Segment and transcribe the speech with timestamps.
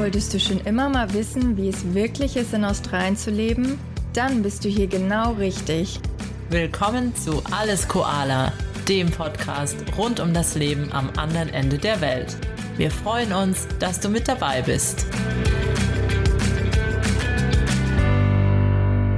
[0.00, 3.78] Wolltest du schon immer mal wissen, wie es wirklich ist, in Australien zu leben?
[4.14, 6.00] Dann bist du hier genau richtig.
[6.48, 8.50] Willkommen zu Alles Koala,
[8.88, 12.34] dem Podcast rund um das Leben am anderen Ende der Welt.
[12.78, 15.04] Wir freuen uns, dass du mit dabei bist.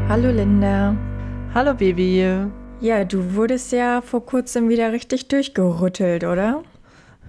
[0.09, 0.97] Hallo Linda.
[1.55, 2.27] Hallo Baby.
[2.81, 6.65] Ja, du wurdest ja vor kurzem wieder richtig durchgerüttelt, oder?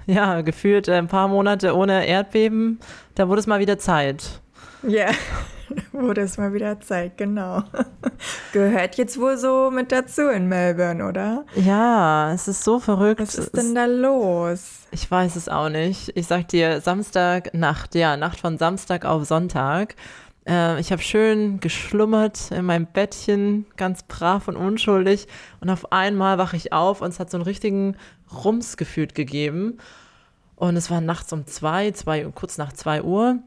[0.06, 2.80] Ja, gefühlt ein paar Monate ohne Erdbeben,
[3.16, 4.42] da wurde es mal wieder Zeit.
[4.86, 5.08] Ja,
[5.92, 7.64] wurde es mal wieder Zeit, genau.
[8.54, 11.46] Gehört jetzt wohl so mit dazu in Melbourne, oder?
[11.56, 13.22] Ja, es ist so verrückt.
[13.22, 14.82] Was ist denn da los?
[14.92, 16.12] Ich weiß es auch nicht.
[16.16, 19.96] Ich sag dir, Samstag, Nacht, ja, Nacht von Samstag auf Sonntag.
[20.48, 25.28] Äh, ich habe schön geschlummert in meinem Bettchen, ganz brav und unschuldig.
[25.62, 27.96] Und auf einmal wache ich auf und es hat so einen richtigen
[28.34, 29.78] Rums gefühlt gegeben.
[30.56, 33.40] Und es war nachts um zwei, zwei kurz nach zwei Uhr.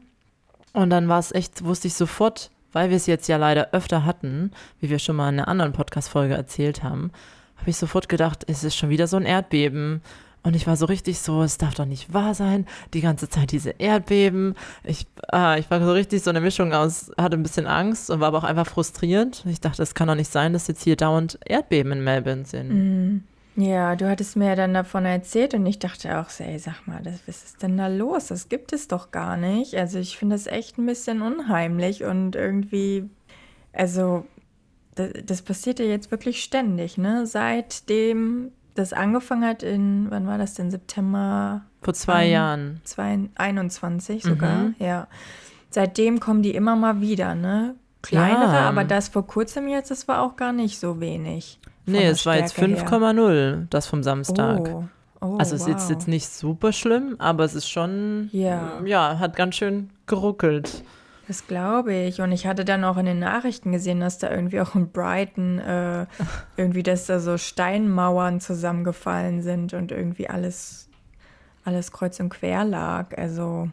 [0.73, 4.05] Und dann war es echt, wusste ich sofort, weil wir es jetzt ja leider öfter
[4.05, 7.11] hatten, wie wir schon mal in einer anderen Podcast-Folge erzählt haben,
[7.57, 10.01] habe ich sofort gedacht, es ist schon wieder so ein Erdbeben.
[10.43, 13.51] Und ich war so richtig so, es darf doch nicht wahr sein, die ganze Zeit
[13.51, 14.55] diese Erdbeben.
[14.83, 18.19] Ich, äh, ich war so richtig so eine Mischung aus, hatte ein bisschen Angst und
[18.19, 19.43] war aber auch einfach frustriert.
[19.45, 22.69] Ich dachte, es kann doch nicht sein, dass jetzt hier dauernd Erdbeben in Melbourne sind.
[22.69, 23.23] Mhm.
[23.59, 26.85] Ja, du hattest mir ja dann davon erzählt und ich dachte auch so, ey, sag
[26.85, 28.27] mal, das, was ist denn da los?
[28.27, 29.75] Das gibt es doch gar nicht.
[29.75, 33.09] Also ich finde das echt ein bisschen unheimlich und irgendwie,
[33.73, 34.27] also
[34.93, 37.25] das, das passiert ja jetzt wirklich ständig, ne?
[37.25, 41.65] Seitdem das angefangen hat in, wann war das denn, September?
[41.81, 42.81] Vor zwei ein, Jahren.
[43.37, 44.75] 21 sogar, mhm.
[44.77, 45.07] ja.
[45.71, 47.73] Seitdem kommen die immer mal wieder, ne?
[48.03, 48.69] Kleinere, ja.
[48.69, 51.59] aber das vor kurzem jetzt, das war auch gar nicht so wenig.
[51.87, 54.69] Nee, es war jetzt 5,0, das vom Samstag.
[54.69, 54.83] Oh.
[55.19, 55.75] Oh, also es wow.
[55.75, 60.83] ist jetzt nicht super schlimm, aber es ist schon, ja, ja hat ganz schön geruckelt.
[61.27, 62.21] Das glaube ich.
[62.21, 65.59] Und ich hatte dann auch in den Nachrichten gesehen, dass da irgendwie auch in Brighton
[65.59, 66.05] äh,
[66.57, 70.87] irgendwie, dass da so Steinmauern zusammengefallen sind und irgendwie alles,
[71.65, 73.17] alles kreuz und quer lag.
[73.17, 73.69] Also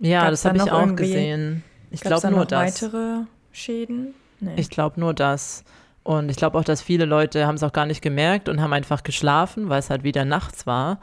[0.00, 1.64] ja, das habe ich auch gesehen.
[1.90, 2.82] Ich glaube nur das.
[2.82, 4.14] weitere Schäden?
[4.40, 4.54] Nee.
[4.56, 5.64] Ich glaube nur das.
[6.08, 8.72] Und ich glaube auch, dass viele Leute haben es auch gar nicht gemerkt und haben
[8.72, 11.00] einfach geschlafen, weil es halt wieder nachts war.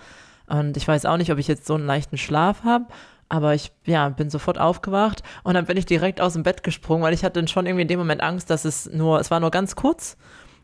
[0.48, 2.86] Und ich weiß auch nicht, ob ich jetzt so einen leichten Schlaf habe,
[3.30, 7.04] aber ich ja, bin sofort aufgewacht und dann bin ich direkt aus dem Bett gesprungen,
[7.04, 9.40] weil ich hatte dann schon irgendwie in dem Moment Angst, dass es nur, es war
[9.40, 10.18] nur ganz kurz,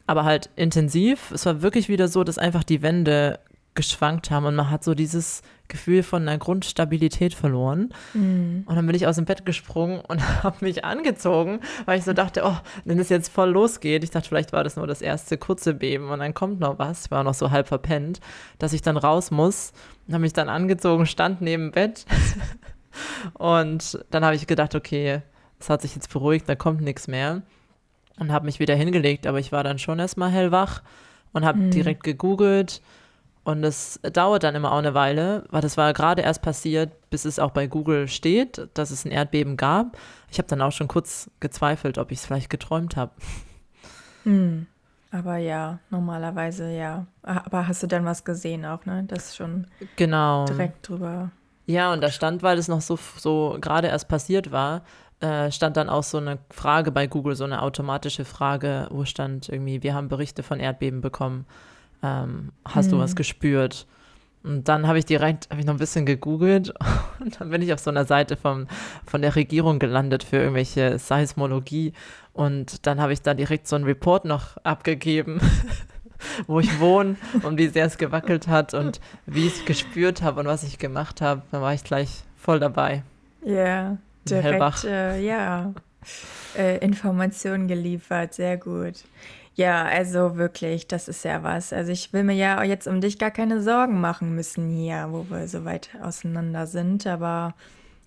[0.08, 1.30] aber halt intensiv.
[1.30, 3.40] Es war wirklich wieder so, dass einfach die Wände
[3.76, 7.90] geschwankt haben und man hat so dieses Gefühl von einer Grundstabilität verloren.
[8.14, 8.64] Mhm.
[8.68, 12.14] Und dann bin ich aus dem Bett gesprungen und habe mich angezogen, weil ich so
[12.14, 15.38] dachte, oh, wenn es jetzt voll losgeht, ich dachte, vielleicht war das nur das erste
[15.38, 18.20] kurze Beben und dann kommt noch was, ich war noch so halb verpennt,
[18.60, 19.72] dass ich dann raus muss
[20.08, 22.06] und habe mich dann angezogen, stand neben dem Bett
[23.34, 25.22] und dann habe ich gedacht, okay,
[25.60, 27.42] es hat sich jetzt beruhigt, da kommt nichts mehr
[28.20, 30.82] und habe mich wieder hingelegt, aber ich war dann schon erstmal hellwach
[31.32, 31.72] und habe mhm.
[31.72, 32.82] direkt gegoogelt
[33.44, 37.26] und es dauert dann immer auch eine Weile, weil das war gerade erst passiert, bis
[37.26, 39.98] es auch bei Google steht, dass es ein Erdbeben gab.
[40.30, 43.12] Ich habe dann auch schon kurz gezweifelt, ob ich es vielleicht geträumt habe.
[44.24, 44.68] Hm.
[45.12, 47.06] Aber ja, normalerweise ja.
[47.24, 49.04] Aber hast du dann was gesehen auch, ne?
[49.08, 50.46] Das schon genau.
[50.46, 51.32] direkt drüber.
[51.66, 54.84] Ja, und da stand, weil es noch so, so gerade erst passiert war,
[55.20, 59.50] äh, stand dann auch so eine Frage bei Google, so eine automatische Frage, wo stand
[59.50, 61.46] irgendwie, wir haben Berichte von Erdbeben bekommen
[62.04, 62.92] ähm, hast mhm.
[62.92, 63.16] du was hm.
[63.16, 63.88] gespürt?
[64.44, 66.74] Und dann habe ich direkt, habe ich noch ein bisschen gegoogelt
[67.20, 68.68] und dann bin ich auf so einer Seite vom,
[69.06, 71.94] von der Regierung gelandet für irgendwelche Seismologie
[72.34, 75.40] und dann habe ich da direkt so einen Report noch abgegeben,
[76.48, 80.40] wo ich wohne und wie sehr es gewackelt hat und wie ich es gespürt habe
[80.40, 81.44] und was ich gemacht habe.
[81.52, 83.04] Dann war ich gleich voll dabei.
[83.46, 83.98] Ja,
[84.28, 85.74] direkt, äh, ja,
[86.58, 89.04] äh, Informationen geliefert, sehr gut.
[89.62, 91.74] Ja, also wirklich, das ist ja was.
[91.74, 95.28] Also ich will mir ja jetzt um dich gar keine Sorgen machen müssen hier, wo
[95.30, 97.06] wir so weit auseinander sind.
[97.06, 97.54] Aber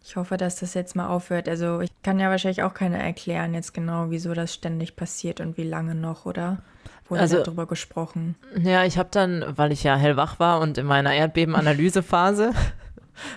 [0.05, 1.49] ich hoffe, dass das jetzt mal aufhört.
[1.49, 5.57] Also ich kann ja wahrscheinlich auch keiner erklären jetzt genau, wieso das ständig passiert und
[5.57, 6.59] wie lange noch, oder?
[7.09, 8.35] Wurde also, darüber gesprochen.
[8.57, 12.53] Ja, ich habe dann, weil ich ja hellwach war und in meiner Erdbebenanalysephase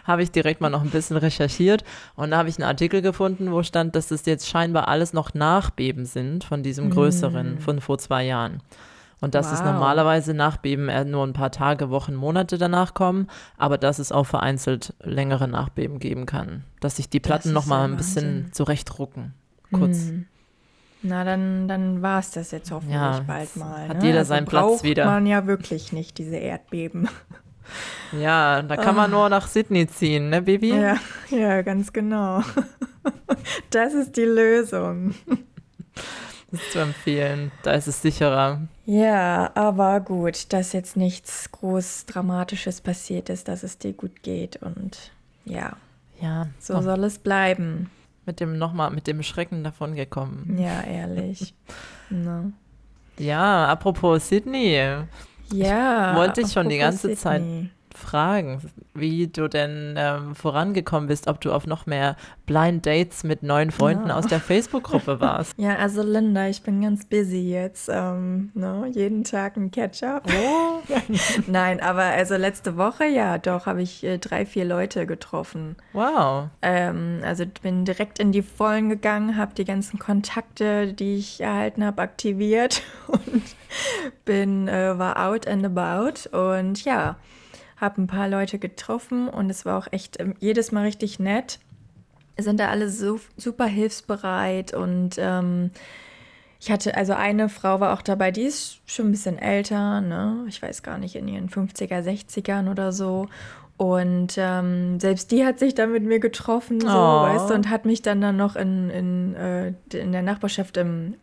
[0.03, 1.83] habe ich direkt mal noch ein bisschen recherchiert
[2.15, 5.33] und da habe ich einen Artikel gefunden, wo stand, dass das jetzt scheinbar alles noch
[5.33, 7.59] Nachbeben sind von diesem größeren mm.
[7.59, 8.62] von vor zwei Jahren.
[9.19, 9.53] Und dass wow.
[9.53, 13.27] es normalerweise Nachbeben nur ein paar Tage, Wochen, Monate danach kommen,
[13.57, 16.63] aber dass es auch vereinzelt längere Nachbeben geben kann.
[16.81, 19.33] Dass sich die Platten nochmal ein bisschen zurechtrucken.
[19.71, 19.97] Kurz.
[20.06, 20.25] Mm.
[21.03, 23.88] Na, dann, dann war es das jetzt hoffentlich ja, bald mal.
[23.88, 24.06] Hat ne?
[24.06, 25.06] jeder also seinen Platz wieder.
[25.06, 27.07] man ja wirklich nicht, diese Erdbeben.
[28.12, 29.18] Ja, da kann man oh.
[29.18, 30.69] nur nach Sydney ziehen, ne, Baby?
[30.69, 30.98] Ja,
[31.30, 32.42] ja, ganz genau.
[33.69, 35.14] Das ist die Lösung.
[36.52, 37.52] Das ist zu empfehlen.
[37.64, 38.62] Da ist es sicherer.
[38.86, 44.58] Ja, aber gut, dass jetzt nichts groß Dramatisches passiert ist, dass es dir gut geht
[44.58, 45.12] und
[45.46, 45.78] ja.
[46.22, 46.48] Ja.
[46.60, 46.81] So oh.
[46.81, 47.90] soll es bleiben.
[48.25, 50.58] Mit dem nochmal, mit dem Schrecken davon gekommen.
[50.60, 51.54] Ja, ehrlich.
[52.10, 52.52] no.
[53.18, 55.06] Ja, apropos Sydney.
[55.51, 56.11] Ja.
[56.11, 57.15] Ich wollte ich schon die ganze.
[57.15, 57.44] Zeit
[57.97, 58.61] fragen,
[58.94, 62.15] wie du denn ähm, vorangekommen bist, ob du auf noch mehr
[62.45, 64.15] Blind Dates mit neuen Freunden ja.
[64.15, 65.53] aus der Facebook-Gruppe warst.
[65.57, 67.89] Ja, also Linda, ich bin ganz busy jetzt.
[67.91, 70.27] Ähm, no, ne, jeden Tag ein Catch-up.
[70.27, 70.81] Oh.
[71.47, 75.75] Nein, aber also letzte Woche, ja, doch, habe ich äh, drei, vier Leute getroffen.
[75.94, 76.47] Wow.
[76.61, 81.83] Ähm, also bin direkt in die Vollen gegangen, habe die ganzen Kontakte, die ich erhalten
[81.85, 83.44] habe, aktiviert und
[84.25, 87.17] bin, äh, war out and about und ja,
[87.77, 91.59] habe ein paar Leute getroffen und es war auch echt ähm, jedes Mal richtig nett.
[92.38, 95.71] Sind da alle so super hilfsbereit und ähm,
[96.59, 100.44] ich hatte, also eine Frau war auch dabei, die ist schon ein bisschen älter, ne?
[100.47, 103.27] Ich weiß gar nicht, in ihren 50er, 60ern oder so.
[103.77, 107.21] Und ähm, selbst die hat sich dann mit mir getroffen, so, oh.
[107.21, 111.13] weißt du, und hat mich dann, dann noch in, in, äh, in der Nachbarschaft im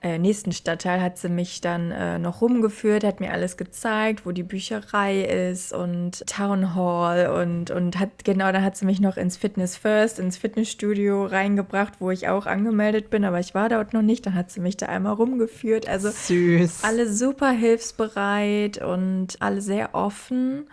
[0.00, 4.30] äh, nächsten Stadtteil hat sie mich dann äh, noch rumgeführt, hat mir alles gezeigt, wo
[4.30, 9.16] die Bücherei ist und Town Hall und, und hat, genau, dann hat sie mich noch
[9.16, 13.92] ins Fitness First, ins Fitnessstudio reingebracht, wo ich auch angemeldet bin, aber ich war dort
[13.92, 14.24] noch nicht.
[14.24, 15.88] Dann hat sie mich da einmal rumgeführt.
[15.88, 16.84] Also Süß.
[16.84, 20.68] alle super hilfsbereit und alle sehr offen.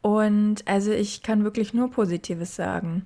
[0.00, 3.04] Und also ich kann wirklich nur Positives sagen.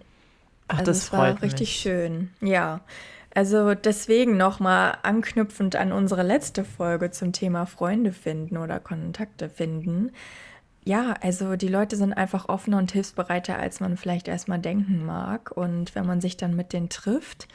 [0.69, 1.77] Ach, also das es freut war richtig mich.
[1.77, 2.31] schön.
[2.43, 2.81] Ja.
[3.35, 10.13] Also deswegen nochmal anknüpfend an unsere letzte Folge zum Thema Freunde finden oder Kontakte finden.
[10.85, 15.51] Ja, also die Leute sind einfach offener und hilfsbereiter, als man vielleicht erstmal denken mag.
[15.51, 17.49] Und wenn man sich dann mit denen trifft,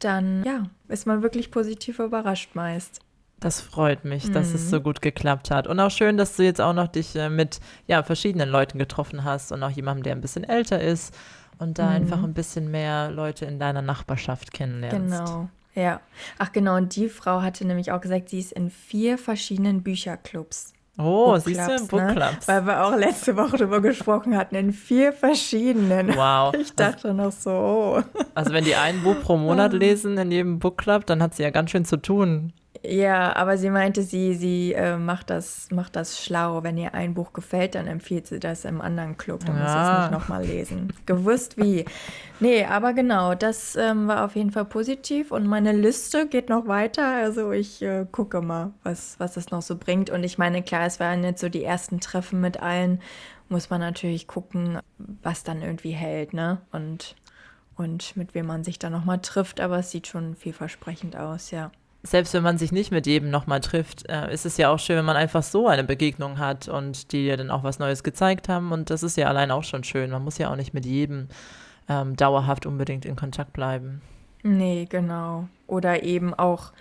[0.00, 3.00] dann ja, ist man wirklich positiv überrascht meist.
[3.38, 4.32] Das freut mich, mhm.
[4.32, 4.82] dass es so mhm.
[4.82, 5.66] gut geklappt hat.
[5.66, 9.24] Und auch schön, dass du jetzt auch noch dich äh, mit ja, verschiedenen Leuten getroffen
[9.24, 11.14] hast und auch jemandem, der ein bisschen älter ist
[11.60, 11.96] und da mhm.
[11.96, 15.18] einfach ein bisschen mehr Leute in deiner Nachbarschaft kennenlernst.
[15.18, 15.48] Genau.
[15.74, 16.00] Ja.
[16.38, 20.72] Ach genau, und die Frau hatte nämlich auch gesagt, sie ist in vier verschiedenen Bücherclubs.
[20.98, 22.46] Oh, siehst du, Bookclubs.
[22.46, 22.54] Ne?
[22.54, 26.14] Weil wir auch letzte Woche darüber gesprochen hatten, in vier verschiedenen.
[26.16, 26.54] Wow.
[26.60, 28.02] Ich dachte also, noch so, oh.
[28.34, 31.50] Also wenn die ein Buch pro Monat lesen in jedem Bookclub, dann hat sie ja
[31.50, 32.52] ganz schön zu tun.
[32.82, 36.62] Ja, aber sie meinte, sie, sie äh, macht, das, macht das schlau.
[36.62, 39.44] Wenn ihr ein Buch gefällt, dann empfiehlt sie das im anderen Club.
[39.44, 39.62] Dann ja.
[39.62, 40.92] muss es nicht nochmal lesen.
[41.04, 41.84] Gewusst wie.
[42.40, 45.30] Nee, aber genau, das ähm, war auf jeden Fall positiv.
[45.30, 47.06] Und meine Liste geht noch weiter.
[47.06, 50.08] Also ich äh, gucke mal, was, was es noch so bringt.
[50.08, 53.02] Und ich meine, klar, es waren jetzt so die ersten Treffen mit allen.
[53.50, 54.78] Muss man natürlich gucken,
[55.22, 56.62] was dann irgendwie hält, ne?
[56.72, 57.14] Und,
[57.76, 59.60] und mit wem man sich dann nochmal trifft.
[59.60, 61.70] Aber es sieht schon vielversprechend aus, ja
[62.02, 64.96] selbst wenn man sich nicht mit jedem nochmal trifft, äh, ist es ja auch schön,
[64.96, 68.48] wenn man einfach so eine Begegnung hat und die dir dann auch was Neues gezeigt
[68.48, 68.72] haben.
[68.72, 70.10] Und das ist ja allein auch schon schön.
[70.10, 71.28] Man muss ja auch nicht mit jedem
[71.88, 74.00] ähm, dauerhaft unbedingt in Kontakt bleiben.
[74.42, 75.48] Nee, genau.
[75.66, 76.72] Oder eben auch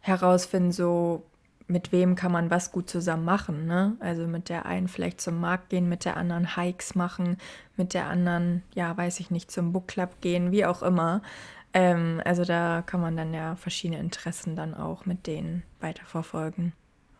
[0.00, 1.22] herausfinden, so
[1.68, 3.66] mit wem kann man was gut zusammen machen.
[3.66, 3.96] Ne?
[3.98, 7.38] Also mit der einen vielleicht zum Markt gehen, mit der anderen Hikes machen,
[7.76, 11.22] mit der anderen, ja, weiß ich nicht, zum Book Club gehen, wie auch immer.
[11.76, 16.72] Ähm, also da kann man dann ja verschiedene Interessen dann auch mit denen weiterverfolgen.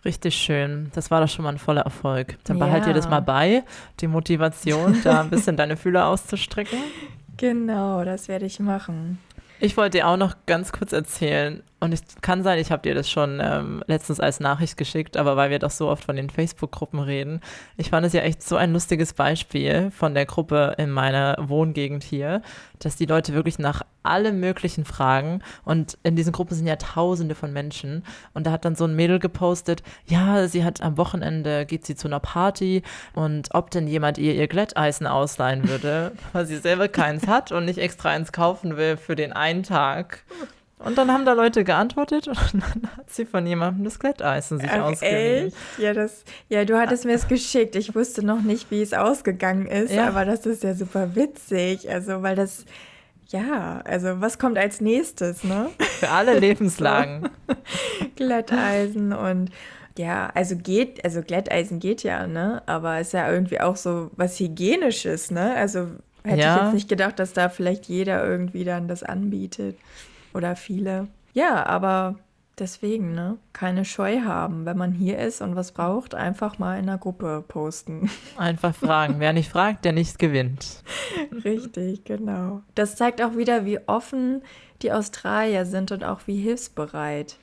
[0.02, 0.90] Richtig schön.
[0.94, 2.38] Das war doch schon mal ein voller Erfolg.
[2.44, 2.88] Dann behalt ja.
[2.88, 3.64] dir das mal bei,
[4.00, 6.78] die Motivation, da ein bisschen deine Fühler auszustrecken.
[7.38, 9.18] Genau, das werde ich machen.
[9.60, 12.94] Ich wollte dir auch noch ganz kurz erzählen, und es kann sein, ich habe dir
[12.94, 16.30] das schon ähm, letztens als Nachricht geschickt, aber weil wir doch so oft von den
[16.30, 17.40] Facebook-Gruppen reden,
[17.76, 22.02] ich fand es ja echt so ein lustiges Beispiel von der Gruppe in meiner Wohngegend
[22.02, 22.40] hier,
[22.78, 25.42] dass die Leute wirklich nach allem Möglichen fragen.
[25.64, 28.04] Und in diesen Gruppen sind ja tausende von Menschen.
[28.32, 31.96] Und da hat dann so ein Mädel gepostet, ja, sie hat am Wochenende, geht sie
[31.96, 32.82] zu einer Party.
[33.14, 37.66] Und ob denn jemand ihr ihr Glätteisen ausleihen würde, weil sie selber keins hat und
[37.66, 40.24] nicht extra eins kaufen will für den einen Tag.
[40.78, 44.70] Und dann haben da Leute geantwortet und dann hat sie von jemandem das Glätteisen sich
[44.70, 45.48] Ach, ausgeliehen.
[45.48, 45.56] Echt?
[45.78, 47.76] Ja, das, ja, du hattest mir es geschickt.
[47.76, 50.06] Ich wusste noch nicht, wie es ausgegangen ist, ja.
[50.06, 51.90] aber das ist ja super witzig.
[51.90, 52.66] Also, weil das,
[53.28, 55.70] ja, also was kommt als nächstes, ne?
[55.78, 57.30] Für alle Lebenslagen.
[58.16, 59.50] Glätteisen und
[59.96, 62.62] ja, also geht, also Glätteisen geht ja, ne?
[62.66, 65.54] Aber ist ja irgendwie auch so was Hygienisches, ne?
[65.54, 65.86] Also
[66.22, 66.56] hätte ja.
[66.56, 69.76] ich jetzt nicht gedacht, dass da vielleicht jeder irgendwie dann das anbietet
[70.36, 71.08] oder viele.
[71.32, 72.16] Ja, aber
[72.58, 73.36] Deswegen, ne?
[73.52, 74.64] Keine Scheu haben.
[74.64, 78.10] Wenn man hier ist und was braucht, einfach mal in der Gruppe posten.
[78.38, 79.16] Einfach fragen.
[79.18, 80.82] Wer nicht fragt, der nicht gewinnt.
[81.44, 82.62] Richtig, genau.
[82.74, 84.42] Das zeigt auch wieder, wie offen
[84.80, 87.36] die Australier sind und auch wie hilfsbereit.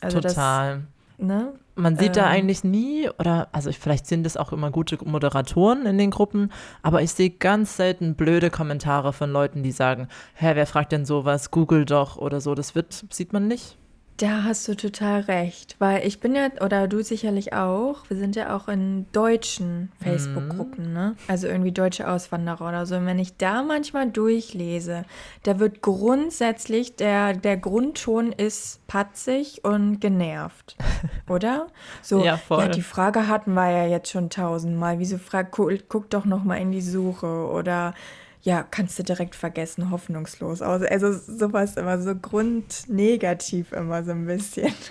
[0.00, 0.74] Also Total.
[0.76, 0.82] Das,
[1.18, 1.52] Ne?
[1.74, 5.86] Man sieht ähm, da eigentlich nie, oder also vielleicht sind es auch immer gute Moderatoren
[5.86, 6.52] in den Gruppen,
[6.82, 11.06] aber ich sehe ganz selten blöde Kommentare von Leuten, die sagen, hä, wer fragt denn
[11.06, 11.50] sowas?
[11.50, 12.54] Google doch oder so.
[12.54, 13.78] Das wird, sieht man nicht.
[14.18, 18.36] Da hast du total recht, weil ich bin ja, oder du sicherlich auch, wir sind
[18.36, 20.92] ja auch in deutschen Facebook-Gruppen, mhm.
[20.92, 21.16] ne?
[21.28, 22.96] Also irgendwie deutsche Auswanderer oder so.
[22.96, 25.04] Und wenn ich da manchmal durchlese,
[25.42, 30.76] da wird grundsätzlich, der, der Grundton ist patzig und genervt,
[31.28, 31.68] oder?
[32.02, 32.60] So, ja, voll.
[32.60, 34.98] ja, die Frage hatten wir ja jetzt schon tausendmal.
[34.98, 37.94] Wieso fragt, guck, guck doch noch mal in die Suche oder
[38.42, 40.82] ja, kannst du direkt vergessen, hoffnungslos aus.
[40.82, 44.72] Also sowas immer so grundnegativ immer so ein bisschen.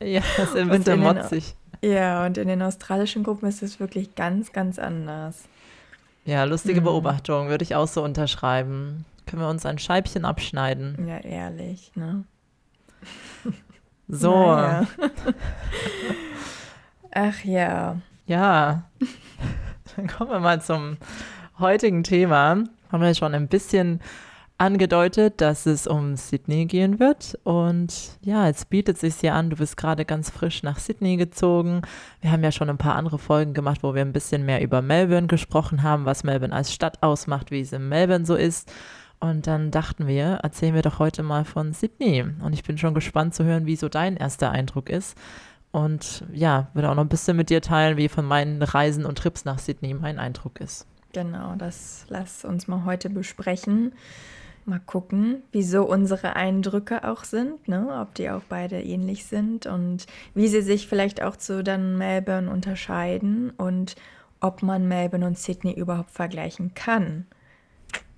[0.00, 1.54] Ja, das ist immer so motzig.
[1.80, 5.44] Ja, und in den australischen Gruppen ist es wirklich ganz, ganz anders.
[6.26, 6.84] Ja, lustige mhm.
[6.84, 9.06] Beobachtung, würde ich auch so unterschreiben.
[9.24, 11.06] Können wir uns ein Scheibchen abschneiden?
[11.08, 12.24] Ja, ehrlich, ne?
[14.08, 14.34] So.
[14.56, 14.86] Naja.
[17.12, 17.96] Ach ja.
[18.26, 18.82] Ja.
[19.96, 20.98] Dann kommen wir mal zum
[21.58, 24.00] heutigen Thema haben wir schon ein bisschen
[24.56, 27.38] angedeutet, dass es um Sydney gehen wird.
[27.42, 31.16] Und ja, jetzt bietet es sich ja an, du bist gerade ganz frisch nach Sydney
[31.16, 31.82] gezogen.
[32.20, 34.80] Wir haben ja schon ein paar andere Folgen gemacht, wo wir ein bisschen mehr über
[34.80, 38.72] Melbourne gesprochen haben, was Melbourne als Stadt ausmacht, wie es in Melbourne so ist.
[39.18, 42.24] Und dann dachten wir, erzählen wir doch heute mal von Sydney.
[42.42, 45.16] Und ich bin schon gespannt zu hören, wie so dein erster Eindruck ist.
[45.72, 49.18] Und ja, würde auch noch ein bisschen mit dir teilen, wie von meinen Reisen und
[49.18, 50.86] Trips nach Sydney mein Eindruck ist.
[51.14, 53.92] Genau, das lass uns mal heute besprechen.
[54.66, 58.00] Mal gucken, wieso unsere Eindrücke auch sind, ne?
[58.00, 62.50] ob die auch beide ähnlich sind und wie sie sich vielleicht auch zu dann Melbourne
[62.50, 63.94] unterscheiden und
[64.40, 67.26] ob man Melbourne und Sydney überhaupt vergleichen kann.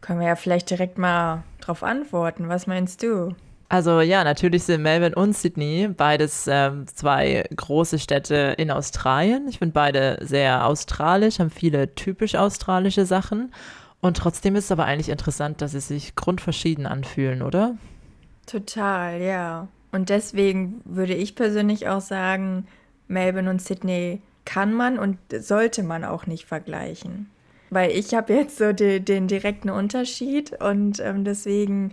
[0.00, 2.48] Können wir ja vielleicht direkt mal drauf antworten.
[2.48, 3.34] Was meinst du?
[3.68, 9.48] Also ja, natürlich sind Melbourne und Sydney beides ähm, zwei große Städte in Australien.
[9.48, 13.52] Ich finde beide sehr australisch, haben viele typisch australische Sachen.
[14.00, 17.76] Und trotzdem ist es aber eigentlich interessant, dass sie sich grundverschieden anfühlen, oder?
[18.46, 19.66] Total, ja.
[19.90, 22.68] Und deswegen würde ich persönlich auch sagen,
[23.08, 27.30] Melbourne und Sydney kann man und sollte man auch nicht vergleichen.
[27.70, 31.92] Weil ich habe jetzt so die, den direkten Unterschied und ähm, deswegen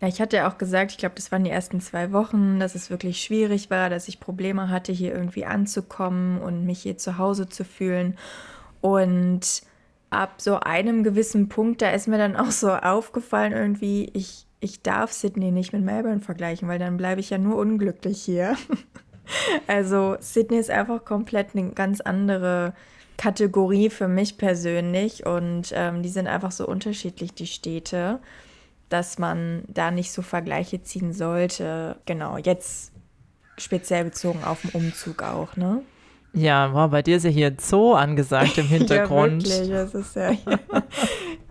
[0.00, 2.74] ja, ich hatte ja auch gesagt, ich glaube, das waren die ersten zwei Wochen, dass
[2.74, 7.18] es wirklich schwierig war, dass ich Probleme hatte, hier irgendwie anzukommen und mich hier zu
[7.18, 8.16] Hause zu fühlen.
[8.80, 9.62] Und
[10.10, 14.82] ab so einem gewissen Punkt, da ist mir dann auch so aufgefallen, irgendwie, ich, ich
[14.82, 18.56] darf Sydney nicht mit Melbourne vergleichen, weil dann bleibe ich ja nur unglücklich hier.
[19.66, 22.74] also Sydney ist einfach komplett eine ganz andere
[23.16, 28.20] Kategorie für mich persönlich und ähm, die sind einfach so unterschiedlich, die Städte
[28.88, 31.96] dass man da nicht so Vergleiche ziehen sollte.
[32.06, 32.92] Genau, jetzt
[33.58, 35.82] speziell bezogen auf den Umzug auch, ne?
[36.32, 39.46] Ja, wow, bei dir ist ja hier Zoo angesagt im Hintergrund.
[39.46, 40.32] ja, wirklich, das ist ja,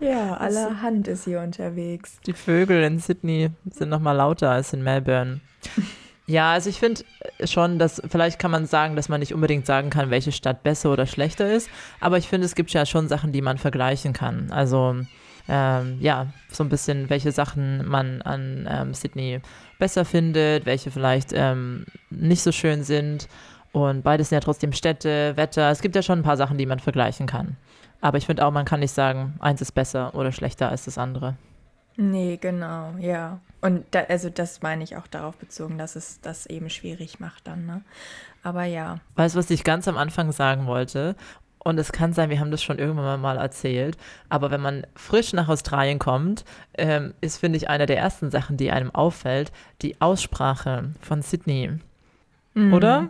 [0.00, 2.18] ja, allerhand ist hier unterwegs.
[2.26, 5.40] Die Vögel in Sydney sind noch mal lauter als in Melbourne.
[6.26, 7.02] Ja, also ich finde
[7.44, 10.92] schon, dass vielleicht kann man sagen, dass man nicht unbedingt sagen kann, welche Stadt besser
[10.92, 14.50] oder schlechter ist, aber ich finde, es gibt ja schon Sachen, die man vergleichen kann.
[14.50, 14.96] Also
[15.48, 19.40] ähm, ja, so ein bisschen, welche Sachen man an ähm, Sydney
[19.78, 23.28] besser findet, welche vielleicht ähm, nicht so schön sind.
[23.72, 25.70] Und beides sind ja trotzdem Städte, Wetter.
[25.70, 27.56] Es gibt ja schon ein paar Sachen, die man vergleichen kann.
[28.00, 30.98] Aber ich finde auch, man kann nicht sagen, eins ist besser oder schlechter als das
[30.98, 31.36] andere.
[31.96, 33.40] Nee, genau, ja.
[33.60, 37.46] Und da, also das meine ich auch darauf bezogen, dass es das eben schwierig macht
[37.46, 37.82] dann, ne?
[38.42, 38.98] Aber ja.
[39.14, 41.16] Weißt du, was ich ganz am Anfang sagen wollte?
[41.64, 43.96] Und es kann sein, wir haben das schon irgendwann mal erzählt,
[44.28, 46.44] aber wenn man frisch nach Australien kommt,
[46.76, 51.70] ähm, ist, finde ich, eine der ersten Sachen, die einem auffällt, die Aussprache von Sydney.
[52.52, 52.74] Mhm.
[52.74, 53.08] Oder?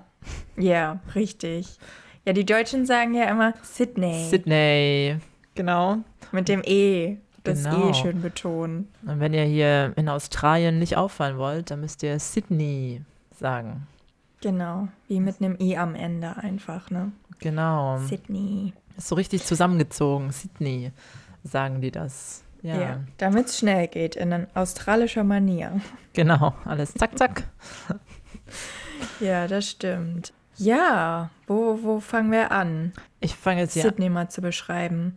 [0.57, 1.79] Ja, richtig.
[2.25, 4.29] Ja, die Deutschen sagen ja immer Sydney.
[4.31, 5.17] Sydney,
[5.55, 5.99] genau.
[6.31, 7.19] Mit dem E.
[7.43, 7.91] Das genau.
[7.91, 8.89] E schön betonen.
[9.05, 13.87] Und wenn ihr hier in Australien nicht auffallen wollt, dann müsst ihr Sydney sagen.
[14.45, 17.13] Genau, wie mit einem E am Ende einfach, ne?
[17.39, 17.97] Genau.
[17.97, 18.75] Sydney.
[18.95, 20.33] Ist so richtig zusammengezogen.
[20.33, 20.93] Sydney,
[21.45, 22.45] sagen die das.
[22.61, 25.81] Ja, ja damit es schnell geht, in australischer Manier.
[26.13, 27.45] Genau, alles zack, zack.
[29.21, 30.35] ja, das stimmt.
[30.59, 32.93] Ja, wo, wo fangen wir an?
[33.21, 35.17] Ich fange jetzt hier Sydney mal zu beschreiben.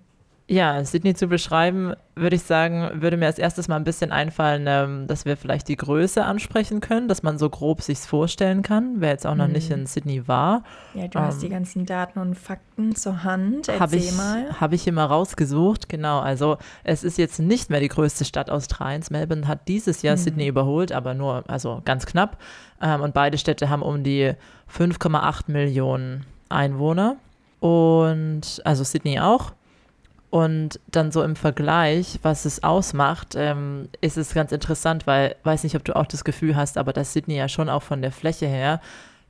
[0.50, 4.64] Ja, Sydney zu beschreiben, würde ich sagen, würde mir als erstes mal ein bisschen einfallen,
[4.66, 8.96] ähm, dass wir vielleicht die Größe ansprechen können, dass man so grob sich vorstellen kann,
[9.00, 9.54] wer jetzt auch noch mhm.
[9.54, 10.64] nicht in Sydney war.
[10.94, 13.68] Ja, du ähm, hast die ganzen Daten und Fakten zur Hand.
[13.68, 14.58] Erzähl ich, mal.
[14.58, 16.20] Habe ich hier mal rausgesucht, genau.
[16.20, 19.10] Also es ist jetzt nicht mehr die größte Stadt Australiens.
[19.10, 20.22] Melbourne hat dieses Jahr mhm.
[20.22, 22.38] Sydney überholt, aber nur, also ganz knapp.
[22.82, 24.32] Ähm, und beide Städte haben um die
[24.74, 27.18] 5,8 Millionen Einwohner.
[27.60, 29.52] Und also Sydney auch.
[30.30, 35.64] Und dann so im Vergleich, was es ausmacht, ähm, ist es ganz interessant, weil, weiß
[35.64, 38.12] nicht, ob du auch das Gefühl hast, aber dass Sydney ja schon auch von der
[38.12, 38.82] Fläche her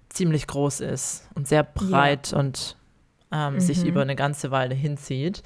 [0.09, 2.39] ziemlich groß ist und sehr breit ja.
[2.39, 2.77] und
[3.31, 3.59] ähm, mhm.
[3.59, 5.43] sich über eine ganze Weile hinzieht.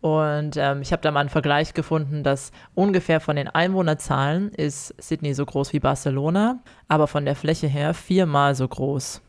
[0.00, 4.94] Und ähm, ich habe da mal einen Vergleich gefunden, dass ungefähr von den Einwohnerzahlen ist
[4.98, 9.22] Sydney so groß wie Barcelona, aber von der Fläche her viermal so groß.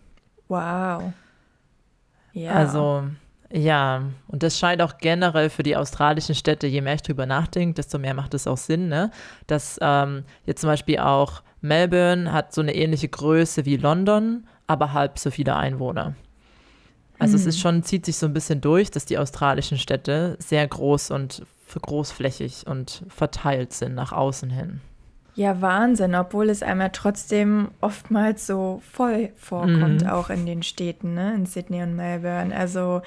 [0.48, 1.14] Wow.
[2.34, 2.52] Ja.
[2.52, 3.06] Also
[3.52, 7.74] ja, und das scheint auch generell für die australischen Städte, je mehr ich drüber nachdenke,
[7.74, 9.12] desto mehr macht es auch Sinn, ne?
[9.48, 14.94] Dass ähm, jetzt zum Beispiel auch Melbourne hat so eine ähnliche Größe wie London, aber
[14.94, 16.14] halb so viele Einwohner.
[17.18, 17.42] Also mhm.
[17.42, 17.62] es ist hm.
[17.62, 21.44] schon, zieht sich so ein bisschen durch, dass die australischen Städte sehr groß und
[21.82, 24.82] großflächig und verteilt sind nach außen hin.
[25.36, 30.10] Ja, Wahnsinn, obwohl es einmal trotzdem oftmals so voll vorkommt, mhm.
[30.10, 31.34] auch in den Städten, ne?
[31.36, 32.56] in Sydney und Melbourne.
[32.56, 33.02] Also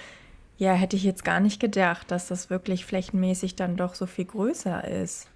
[0.56, 4.26] ja, hätte ich jetzt gar nicht gedacht, dass das wirklich flächenmäßig dann doch so viel
[4.26, 5.28] größer ist.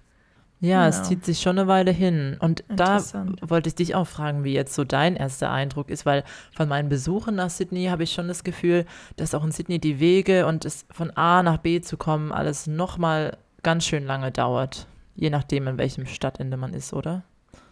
[0.59, 0.89] Ja, genau.
[0.89, 2.37] es zieht sich schon eine Weile hin.
[2.39, 3.03] Und da
[3.41, 6.23] wollte ich dich auch fragen, wie jetzt so dein erster Eindruck ist, weil
[6.55, 8.85] von meinen Besuchen nach Sydney habe ich schon das Gefühl,
[9.17, 12.65] dass auch in Sydney die Wege und es von A nach B zu kommen alles
[12.65, 14.87] nochmal ganz schön lange dauert.
[15.15, 17.23] Je nachdem, in welchem Stadtende man ist, oder?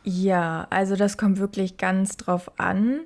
[0.04, 3.00] Ja, also das kommt wirklich ganz drauf an.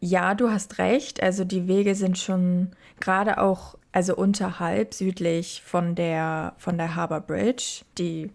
[0.00, 1.22] Ja, du hast recht.
[1.22, 2.70] Also die Wege sind schon
[3.00, 8.32] gerade auch also unterhalb südlich von der, von der Harbour Bridge, die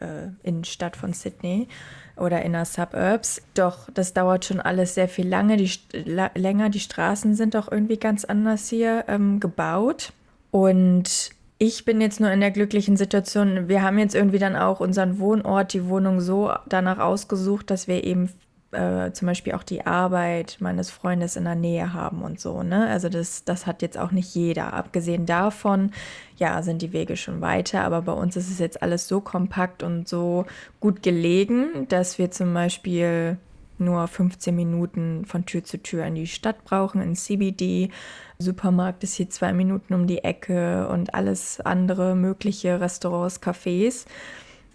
[0.00, 1.68] äh, Innenstadt von Sydney
[2.16, 3.42] oder inner Suburbs.
[3.52, 6.70] Doch das dauert schon alles sehr viel lange, die, la, länger.
[6.70, 10.14] Die Straßen sind auch irgendwie ganz anders hier ähm, gebaut.
[10.50, 14.80] Und ich bin jetzt nur in der glücklichen Situation, wir haben jetzt irgendwie dann auch
[14.80, 18.30] unseren Wohnort, die Wohnung so danach ausgesucht, dass wir eben
[18.72, 22.62] äh, zum Beispiel auch die Arbeit meines Freundes in der Nähe haben und so.
[22.62, 22.88] Ne?
[22.88, 24.72] Also das, das hat jetzt auch nicht jeder.
[24.72, 25.92] Abgesehen davon,
[26.36, 29.82] ja, sind die Wege schon weiter, aber bei uns ist es jetzt alles so kompakt
[29.82, 30.46] und so
[30.80, 33.36] gut gelegen, dass wir zum Beispiel
[33.78, 37.90] nur 15 Minuten von Tür zu Tür in die Stadt brauchen, in CBD.
[38.38, 44.06] Supermarkt ist hier zwei Minuten um die Ecke und alles andere mögliche Restaurants, Cafés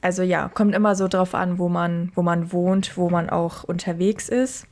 [0.01, 3.63] also ja, kommt immer so drauf an, wo man, wo man wohnt, wo man auch
[3.63, 4.67] unterwegs ist.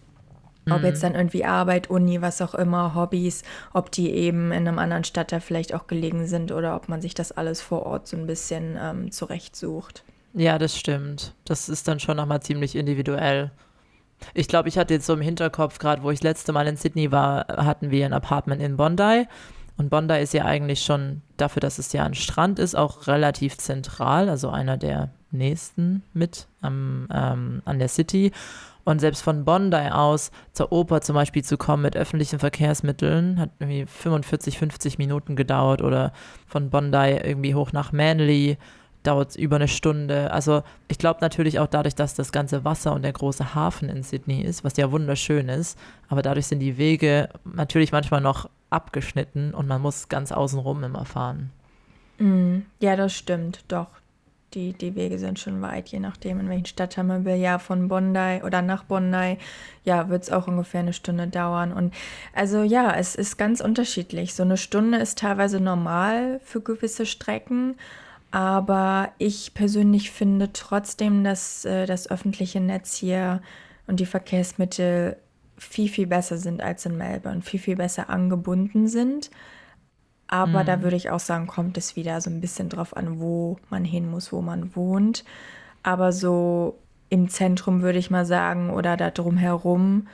[0.69, 1.07] Ob jetzt mhm.
[1.07, 5.41] dann irgendwie Arbeit, Uni, was auch immer, Hobbys, ob die eben in einem anderen Stadtteil
[5.41, 8.75] vielleicht auch gelegen sind oder ob man sich das alles vor Ort so ein bisschen
[8.81, 10.03] ähm, zurechtsucht.
[10.33, 11.35] Ja, das stimmt.
[11.45, 13.51] Das ist dann schon nochmal ziemlich individuell.
[14.33, 16.77] Ich glaube, ich hatte jetzt so im Hinterkopf, gerade wo ich das letzte Mal in
[16.77, 19.27] Sydney war, hatten wir ein Apartment in Bondi.
[19.77, 23.57] Und Bondi ist ja eigentlich schon dafür, dass es ja ein Strand ist, auch relativ
[23.57, 28.31] zentral, also einer der nächsten mit am, ähm, an der City.
[28.85, 33.49] Und selbst von Bondi aus zur Oper zum Beispiel zu kommen mit öffentlichen Verkehrsmitteln, hat
[33.59, 36.13] irgendwie 45, 50 Minuten gedauert oder
[36.47, 38.57] von Bondi irgendwie hoch nach Manly
[39.05, 40.31] dauert es über eine Stunde.
[40.31, 44.03] Also ich glaube natürlich auch dadurch, dass das ganze Wasser und der große Hafen in
[44.03, 45.77] Sydney ist, was ja wunderschön ist,
[46.09, 51.05] aber dadurch sind die Wege natürlich manchmal noch abgeschnitten und man muss ganz außenrum immer
[51.05, 51.51] fahren.
[52.17, 53.87] Mm, ja, das stimmt, doch
[54.55, 57.35] die, die Wege sind schon weit, je nachdem, in welchen Stadtteil man will.
[57.35, 59.37] Ja, von Bondi oder nach Bondi,
[59.83, 61.73] ja, wird es auch ungefähr eine Stunde dauern.
[61.73, 61.93] Und
[62.33, 64.33] also ja, es ist ganz unterschiedlich.
[64.33, 67.75] So eine Stunde ist teilweise normal für gewisse Strecken.
[68.31, 73.41] Aber ich persönlich finde trotzdem, dass äh, das öffentliche Netz hier
[73.87, 75.17] und die Verkehrsmittel
[75.57, 79.29] viel, viel besser sind als in Melbourne, viel, viel besser angebunden sind.
[80.27, 80.65] Aber mhm.
[80.65, 83.85] da würde ich auch sagen, kommt es wieder so ein bisschen drauf an, wo man
[83.85, 85.23] hin muss, wo man wohnt.
[85.83, 90.07] Aber so im Zentrum würde ich mal sagen oder da drumherum,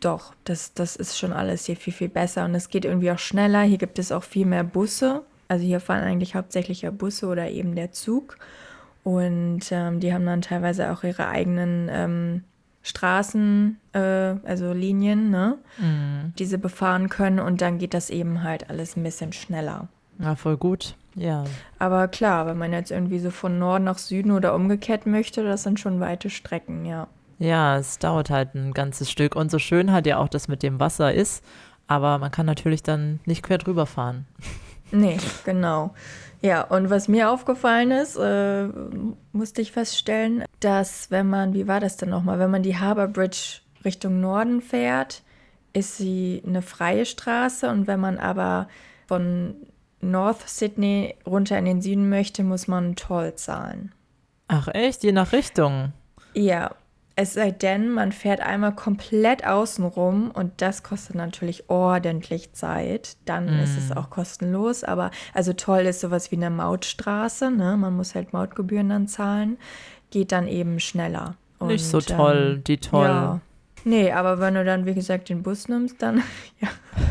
[0.00, 2.44] doch, das, das ist schon alles hier viel, viel besser.
[2.44, 3.62] Und es geht irgendwie auch schneller.
[3.62, 5.22] Hier gibt es auch viel mehr Busse.
[5.46, 8.36] Also hier fahren eigentlich hauptsächlich ja Busse oder eben der Zug.
[9.04, 12.44] Und ähm, die haben dann teilweise auch ihre eigenen ähm,
[12.82, 16.32] Straßen, äh, also Linien, ne, mhm.
[16.38, 19.88] die sie befahren können und dann geht das eben halt alles ein bisschen schneller.
[20.18, 20.96] Ja, voll gut.
[21.14, 21.44] Ja.
[21.78, 25.62] Aber klar, wenn man jetzt irgendwie so von Norden nach Süden oder umgekehrt möchte, das
[25.62, 27.08] sind schon weite Strecken, ja.
[27.38, 29.34] Ja, es dauert halt ein ganzes Stück.
[29.34, 31.44] Und so schön halt ja auch das mit dem Wasser ist,
[31.86, 34.26] aber man kann natürlich dann nicht quer drüber fahren.
[34.92, 35.94] Nee, genau.
[36.42, 38.68] Ja, und was mir aufgefallen ist, äh,
[39.32, 43.06] musste ich feststellen, dass wenn man, wie war das denn nochmal, wenn man die Harbour
[43.08, 45.22] Bridge Richtung Norden fährt,
[45.72, 48.68] ist sie eine freie Straße und wenn man aber
[49.06, 49.54] von
[50.00, 53.92] North Sydney runter in den Süden möchte, muss man einen Toll zahlen.
[54.48, 55.92] Ach echt, je nach Richtung?
[56.34, 56.72] Ja,
[57.14, 63.16] es sei denn, man fährt einmal komplett außen rum und das kostet natürlich ordentlich Zeit.
[63.24, 63.62] Dann mm.
[63.62, 63.98] ist es mm.
[63.98, 64.82] auch kostenlos.
[64.84, 67.50] Aber also toll ist sowas wie eine Mautstraße.
[67.50, 67.76] Ne?
[67.76, 69.58] Man muss halt Mautgebühren dann zahlen.
[70.10, 71.36] Geht dann eben schneller.
[71.58, 73.06] Und, Nicht so toll, ähm, die toll.
[73.06, 73.40] Ja.
[73.84, 76.22] Nee, aber wenn du dann, wie gesagt, den Bus nimmst, dann,
[76.60, 76.68] ja,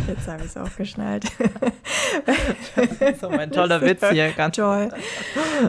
[0.08, 1.26] jetzt habe ich es auch geschnallt.
[2.26, 4.90] das ist so mein toller Witz hier, ganz toll.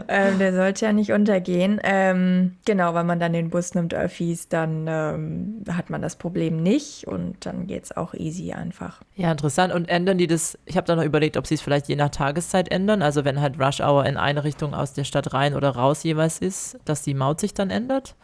[0.07, 1.79] Ähm, der sollte ja nicht untergehen.
[1.83, 6.63] Ähm, genau, wenn man dann den Bus nimmt, Öffis, dann ähm, hat man das Problem
[6.63, 9.01] nicht und dann geht es auch easy einfach.
[9.15, 9.73] Ja, interessant.
[9.73, 12.09] Und ändern die das, ich habe da noch überlegt, ob sie es vielleicht je nach
[12.09, 15.69] Tageszeit ändern, also wenn halt Rush Hour in eine Richtung aus der Stadt rein oder
[15.69, 18.15] raus jeweils ist, dass die Maut sich dann ändert?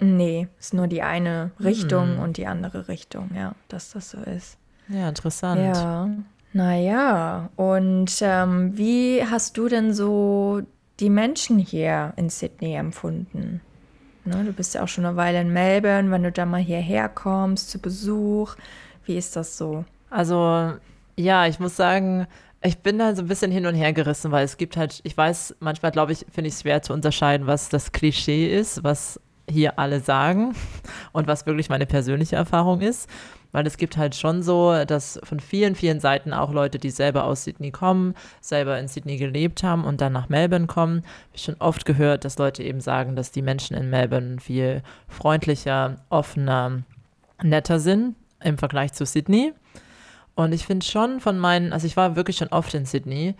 [0.00, 2.18] Nee, ist nur die eine Richtung hm.
[2.18, 4.58] und die andere Richtung, ja, dass das so ist.
[4.88, 5.60] Ja, interessant.
[5.60, 6.08] Ja,
[6.52, 10.62] naja, und ähm, wie hast du denn so
[11.00, 13.60] die Menschen hier in Sydney empfunden?
[14.24, 17.08] Ne, du bist ja auch schon eine Weile in Melbourne, wenn du da mal hierher
[17.08, 18.56] kommst zu Besuch.
[19.04, 19.84] Wie ist das so?
[20.10, 20.72] Also,
[21.16, 22.26] ja, ich muss sagen,
[22.62, 25.16] ich bin da so ein bisschen hin und her gerissen, weil es gibt halt, ich
[25.16, 29.20] weiß, manchmal glaube ich, finde ich es schwer zu unterscheiden, was das Klischee ist, was
[29.48, 30.54] hier alle sagen
[31.12, 33.08] und was wirklich meine persönliche Erfahrung ist.
[33.52, 37.24] Weil es gibt halt schon so, dass von vielen, vielen Seiten auch Leute, die selber
[37.24, 41.42] aus Sydney kommen, selber in Sydney gelebt haben und dann nach Melbourne kommen, habe ich
[41.42, 46.82] schon oft gehört, dass Leute eben sagen, dass die Menschen in Melbourne viel freundlicher, offener,
[47.42, 49.54] netter sind im Vergleich zu Sydney.
[50.34, 53.36] Und ich finde schon von meinen, also ich war wirklich schon oft in Sydney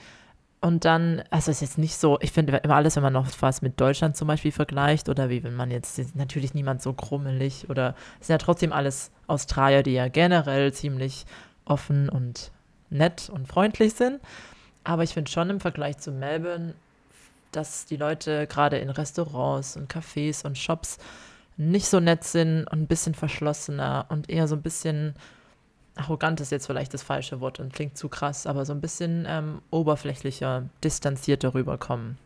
[0.60, 3.28] und dann, also es ist jetzt nicht so, ich finde immer alles, wenn man noch
[3.40, 7.68] was mit Deutschland zum Beispiel vergleicht oder wie wenn man jetzt, natürlich niemand so krummelig
[7.68, 11.26] oder es sind ja trotzdem alles Australier, die ja generell ziemlich
[11.66, 12.50] offen und
[12.90, 14.20] nett und freundlich sind.
[14.82, 16.74] Aber ich finde schon im Vergleich zu Melbourne,
[17.52, 20.98] dass die Leute gerade in Restaurants und Cafés und Shops
[21.56, 25.14] nicht so nett sind und ein bisschen verschlossener und eher so ein bisschen
[25.96, 29.26] arrogant ist jetzt vielleicht das falsche Wort und klingt zu krass, aber so ein bisschen
[29.28, 32.18] ähm, oberflächlicher, distanzierter rüberkommen.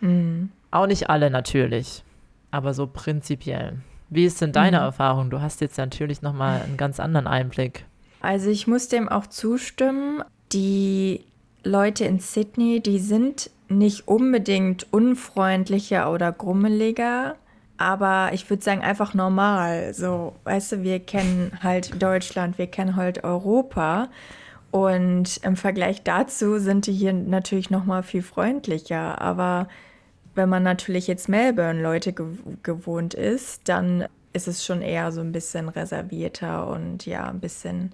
[0.00, 0.50] Mhm.
[0.70, 2.02] Auch nicht alle natürlich,
[2.50, 3.78] aber so prinzipiell.
[4.10, 4.84] Wie ist denn deine mhm.
[4.84, 5.30] Erfahrung?
[5.30, 7.86] Du hast jetzt natürlich nochmal einen ganz anderen Einblick.
[8.20, 10.22] Also ich muss dem auch zustimmen.
[10.52, 11.24] Die
[11.64, 17.36] Leute in Sydney, die sind nicht unbedingt unfreundlicher oder grummeliger,
[17.82, 19.92] aber ich würde sagen, einfach normal.
[19.92, 24.08] So, weißt du, wir kennen halt Deutschland, wir kennen halt Europa.
[24.70, 29.20] Und im Vergleich dazu sind die hier natürlich noch mal viel freundlicher.
[29.20, 29.68] Aber
[30.34, 35.32] wenn man natürlich jetzt Melbourne-Leute gew gewohnt ist, dann ist es schon eher so ein
[35.32, 37.92] bisschen reservierter und ja, ein bisschen.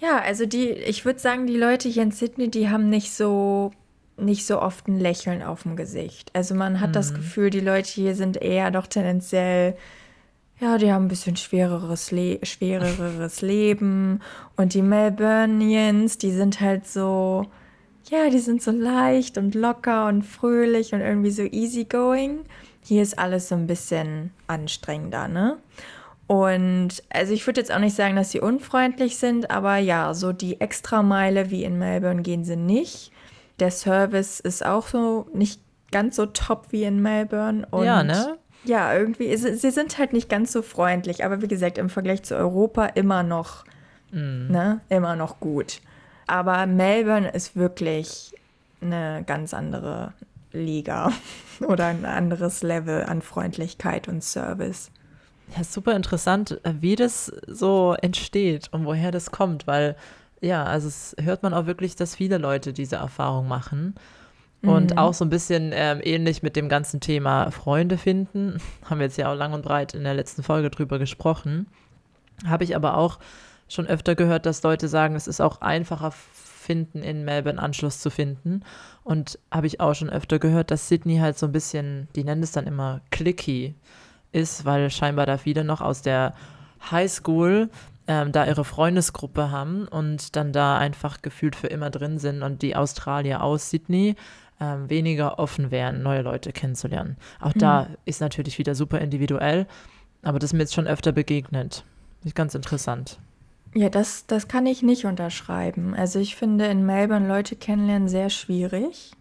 [0.00, 3.72] Ja, also die, ich würde sagen, die Leute hier in Sydney, die haben nicht so
[4.16, 6.30] nicht so oft ein Lächeln auf dem Gesicht.
[6.34, 6.94] Also man hat mhm.
[6.94, 9.76] das Gefühl, die Leute hier sind eher doch tendenziell,
[10.60, 14.20] ja, die haben ein bisschen schwereres, Le schwereres Leben.
[14.56, 17.46] Und die Melburnians, die sind halt so,
[18.10, 22.40] ja, die sind so leicht und locker und fröhlich und irgendwie so easygoing.
[22.84, 25.58] Hier ist alles so ein bisschen anstrengender, ne?
[26.26, 30.32] Und also ich würde jetzt auch nicht sagen, dass sie unfreundlich sind, aber ja, so
[30.32, 33.11] die Extrameile wie in Melbourne gehen sie nicht
[33.62, 35.60] der Service ist auch so nicht
[35.92, 37.64] ganz so top wie in Melbourne.
[37.70, 38.36] Und ja, ne?
[38.64, 42.24] Ja, irgendwie, sie, sie sind halt nicht ganz so freundlich, aber wie gesagt, im Vergleich
[42.24, 43.64] zu Europa immer noch,
[44.10, 44.50] mm.
[44.50, 45.80] ne, immer noch gut.
[46.26, 48.34] Aber Melbourne ist wirklich
[48.80, 50.12] eine ganz andere
[50.52, 51.12] Liga
[51.60, 54.90] oder ein anderes Level an Freundlichkeit und Service.
[55.56, 59.94] Ja, super interessant, wie das so entsteht und woher das kommt, weil
[60.42, 63.94] ja, also es hört man auch wirklich, dass viele Leute diese Erfahrung machen.
[64.62, 64.98] Und mhm.
[64.98, 68.58] auch so ein bisschen ähm, ähnlich mit dem ganzen Thema Freunde finden.
[68.84, 71.66] Haben wir jetzt ja auch lang und breit in der letzten Folge drüber gesprochen.
[72.46, 73.18] Habe ich aber auch
[73.68, 78.10] schon öfter gehört, dass Leute sagen, es ist auch einfacher finden, in Melbourne Anschluss zu
[78.10, 78.62] finden.
[79.02, 82.42] Und habe ich auch schon öfter gehört, dass Sydney halt so ein bisschen, die nennen
[82.42, 83.74] es dann immer clicky
[84.30, 86.34] ist, weil scheinbar da viele noch aus der
[86.90, 87.68] Highschool
[88.12, 92.60] ähm, da ihre Freundesgruppe haben und dann da einfach gefühlt für immer drin sind und
[92.60, 94.16] die Australier aus Sydney
[94.60, 97.16] ähm, weniger offen wären, neue Leute kennenzulernen.
[97.40, 97.60] Auch mhm.
[97.60, 99.66] da ist natürlich wieder super individuell,
[100.22, 101.84] aber das ist mir jetzt schon öfter begegnet.
[102.22, 103.18] Ist ganz interessant.
[103.74, 105.94] Ja, das, das kann ich nicht unterschreiben.
[105.94, 109.12] Also ich finde in Melbourne Leute kennenlernen sehr schwierig.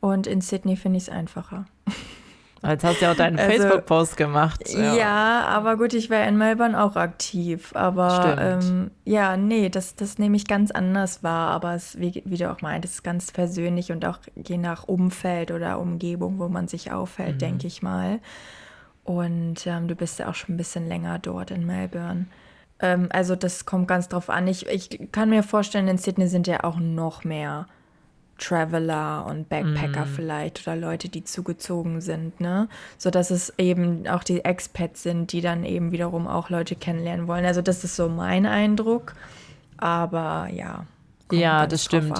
[0.00, 1.64] Und in Sydney finde ich es einfacher.
[2.66, 4.68] Jetzt hast du ja auch deinen also, Facebook-Post gemacht.
[4.68, 4.94] Ja.
[4.94, 5.40] ja.
[5.46, 7.70] aber gut, ich war in Melbourne auch aktiv.
[7.74, 11.50] Aber ähm, ja, nee, das, das nehme ich ganz anders wahr.
[11.50, 15.52] Aber es, wie, wie du auch meintest, ist ganz persönlich und auch je nach Umfeld
[15.52, 17.38] oder Umgebung, wo man sich aufhält, mhm.
[17.38, 18.18] denke ich mal.
[19.04, 22.26] Und ähm, du bist ja auch schon ein bisschen länger dort in Melbourne.
[22.80, 24.48] Ähm, also das kommt ganz drauf an.
[24.48, 27.66] Ich, ich kann mir vorstellen, in Sydney sind ja auch noch mehr
[28.38, 30.08] Traveler und Backpacker mm.
[30.14, 32.68] vielleicht oder Leute, die zugezogen sind, ne?
[32.96, 37.26] So dass es eben auch die Expats sind, die dann eben wiederum auch Leute kennenlernen
[37.26, 37.44] wollen.
[37.44, 39.14] Also das ist so mein Eindruck.
[39.76, 40.86] Aber ja.
[41.30, 42.18] Ja, das stimmt.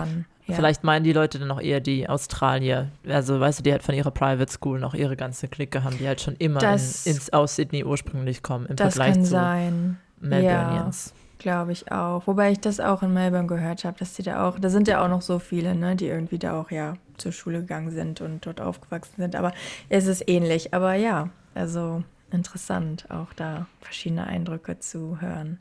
[0.49, 0.55] Ja.
[0.55, 2.89] Vielleicht meinen die Leute dann auch eher die Australier.
[3.07, 6.07] Also, weißt du, die halt von ihrer Private School noch ihre ganze Clique haben, die
[6.07, 9.31] halt schon immer das, in, ins, aus Sydney ursprünglich kommen im das Vergleich kann zu
[9.31, 9.99] sein.
[10.21, 11.13] Melburnians.
[11.15, 11.28] Ja.
[11.39, 12.27] Glaube ich auch.
[12.27, 15.05] Wobei ich das auch in Melbourne gehört habe, dass die da auch, da sind ja
[15.05, 18.45] auch noch so viele, ne, die irgendwie da auch ja zur Schule gegangen sind und
[18.45, 19.37] dort aufgewachsen sind.
[19.37, 19.53] Aber
[19.89, 20.75] es ist ähnlich.
[20.75, 25.59] Aber ja, also interessant, auch da verschiedene Eindrücke zu hören.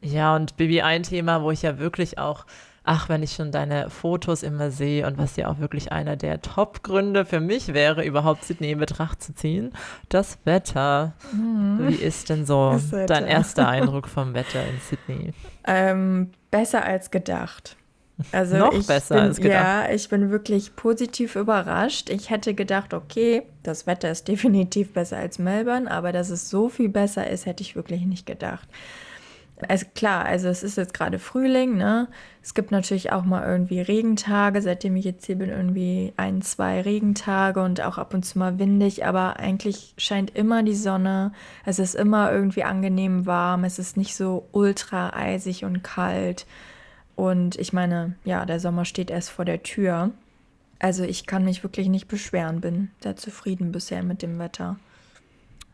[0.00, 2.44] Ja, und Bibi, ein Thema, wo ich ja wirklich auch
[2.88, 6.40] ach, wenn ich schon deine Fotos immer sehe und was ja auch wirklich einer der
[6.40, 9.72] Top-Gründe für mich wäre, überhaupt Sydney in Betracht zu ziehen,
[10.08, 11.12] das Wetter.
[11.32, 11.88] Mhm.
[11.88, 15.34] Wie ist denn so dein erster Eindruck vom Wetter in Sydney?
[15.66, 17.76] Ähm, besser als gedacht.
[18.32, 19.88] Also Noch besser bin, als gedacht.
[19.90, 22.08] Ja, ich bin wirklich positiv überrascht.
[22.08, 26.70] Ich hätte gedacht, okay, das Wetter ist definitiv besser als Melbourne, aber dass es so
[26.70, 28.66] viel besser ist, hätte ich wirklich nicht gedacht.
[29.66, 32.06] Also klar, also es ist jetzt gerade Frühling, ne?
[32.42, 36.80] Es gibt natürlich auch mal irgendwie Regentage, seitdem ich jetzt hier bin, irgendwie ein, zwei
[36.80, 41.32] Regentage und auch ab und zu mal windig, aber eigentlich scheint immer die Sonne.
[41.64, 46.46] Es ist immer irgendwie angenehm warm, es ist nicht so ultra eisig und kalt.
[47.16, 50.12] Und ich meine, ja, der Sommer steht erst vor der Tür.
[50.78, 54.76] Also ich kann mich wirklich nicht beschweren, bin sehr zufrieden bisher mit dem Wetter.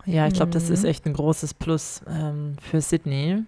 [0.06, 0.88] Ja, ich glaube, das ist mhm.
[0.88, 3.44] echt ein großes Plus ähm, für Sydney.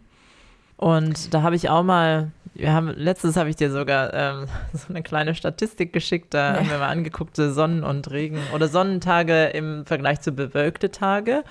[0.76, 4.88] Und da habe ich auch mal, wir haben, letztens habe ich dir sogar ähm, so
[4.88, 6.60] eine kleine Statistik geschickt, da ja.
[6.60, 11.44] haben wir mal angeguckt, Sonnen- und Regen oder Sonnentage im Vergleich zu bewölkte Tage.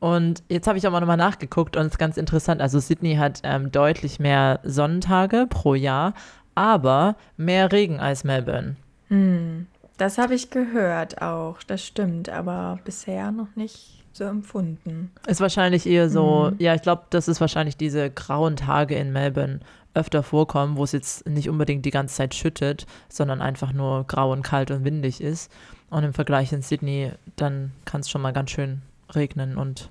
[0.00, 2.62] Und jetzt habe ich auch mal nochmal nachgeguckt und es ist ganz interessant.
[2.62, 6.14] Also Sydney hat ähm, deutlich mehr Sonnentage pro Jahr,
[6.54, 8.76] aber mehr Regen als Melbourne.
[9.08, 9.66] Hm,
[9.98, 15.12] das habe ich gehört auch, das stimmt, aber bisher noch nicht so empfunden.
[15.26, 16.56] Ist wahrscheinlich eher so, mhm.
[16.58, 19.60] ja, ich glaube, das ist wahrscheinlich diese grauen Tage in Melbourne
[19.94, 24.32] öfter vorkommen, wo es jetzt nicht unbedingt die ganze Zeit schüttet, sondern einfach nur grau
[24.32, 25.50] und kalt und windig ist.
[25.90, 29.90] Und im Vergleich in Sydney, dann kann es schon mal ganz schön regnen und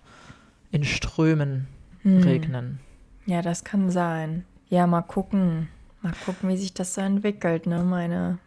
[0.71, 1.67] in Strömen
[2.03, 2.23] mhm.
[2.23, 2.79] regnen.
[3.25, 4.45] Ja, das kann sein.
[4.69, 5.67] Ja, mal gucken.
[6.01, 7.67] Mal gucken, wie sich das so entwickelt.
[7.67, 7.83] Ne?
[7.83, 8.37] Meine,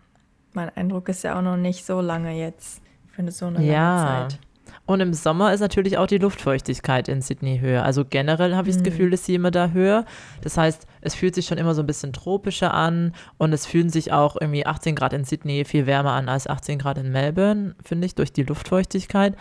[0.54, 2.80] mein Eindruck ist ja auch noch nicht so lange jetzt.
[3.08, 4.26] Ich finde so eine lange ja.
[4.28, 4.38] Zeit.
[4.84, 7.84] Und im Sommer ist natürlich auch die Luftfeuchtigkeit in Sydney höher.
[7.84, 8.86] Also generell habe ich das mhm.
[8.86, 10.04] Gefühl, ist sie immer da höher.
[10.40, 13.90] Das heißt, es fühlt sich schon immer so ein bisschen tropischer an und es fühlen
[13.90, 17.76] sich auch irgendwie 18 Grad in Sydney viel wärmer an als 18 Grad in Melbourne,
[17.84, 19.36] finde ich, durch die Luftfeuchtigkeit.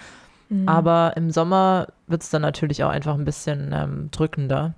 [0.50, 0.70] Mhm.
[0.70, 4.76] Aber im Sommer wird es dann natürlich auch einfach ein bisschen ähm, drückender.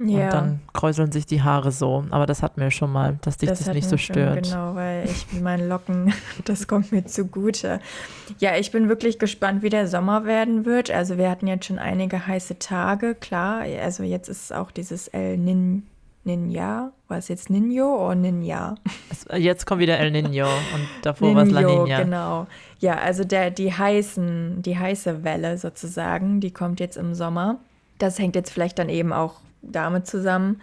[0.00, 0.24] Ja.
[0.24, 2.04] Und dann kräuseln sich die Haare so.
[2.10, 4.46] Aber das hatten wir schon mal, dass dich das, das nicht so stört.
[4.46, 6.12] Schon, genau, weil ich meine Locken,
[6.44, 7.80] das kommt mir zugute.
[8.38, 10.90] Ja, ich bin wirklich gespannt, wie der Sommer werden wird.
[10.90, 13.62] Also wir hatten jetzt schon einige heiße Tage, klar.
[13.82, 15.84] Also jetzt ist auch dieses El Nin
[16.24, 16.92] Ninja.
[17.08, 18.74] War es jetzt Nino oder Ninja?
[19.34, 22.02] Jetzt kommt wieder El Nino und davor war es La Nina.
[22.02, 22.46] Genau.
[22.80, 27.58] Ja, also der, die heißen, die heiße Welle sozusagen, die kommt jetzt im Sommer.
[27.98, 30.60] Das hängt jetzt vielleicht dann eben auch damit zusammen.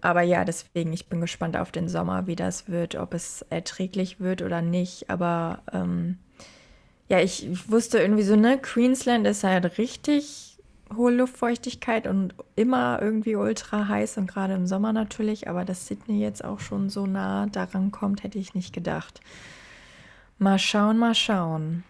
[0.00, 4.20] Aber ja, deswegen, ich bin gespannt auf den Sommer, wie das wird, ob es erträglich
[4.20, 5.10] wird oder nicht.
[5.10, 6.18] Aber ähm,
[7.08, 10.58] ja, ich, ich wusste irgendwie so, ne, Queensland ist halt richtig
[10.96, 15.48] hohe Luftfeuchtigkeit und immer irgendwie ultra heiß und gerade im Sommer natürlich.
[15.48, 19.20] Aber dass Sydney jetzt auch schon so nah daran kommt, hätte ich nicht gedacht.
[20.38, 21.82] Mal schauen, mal schauen.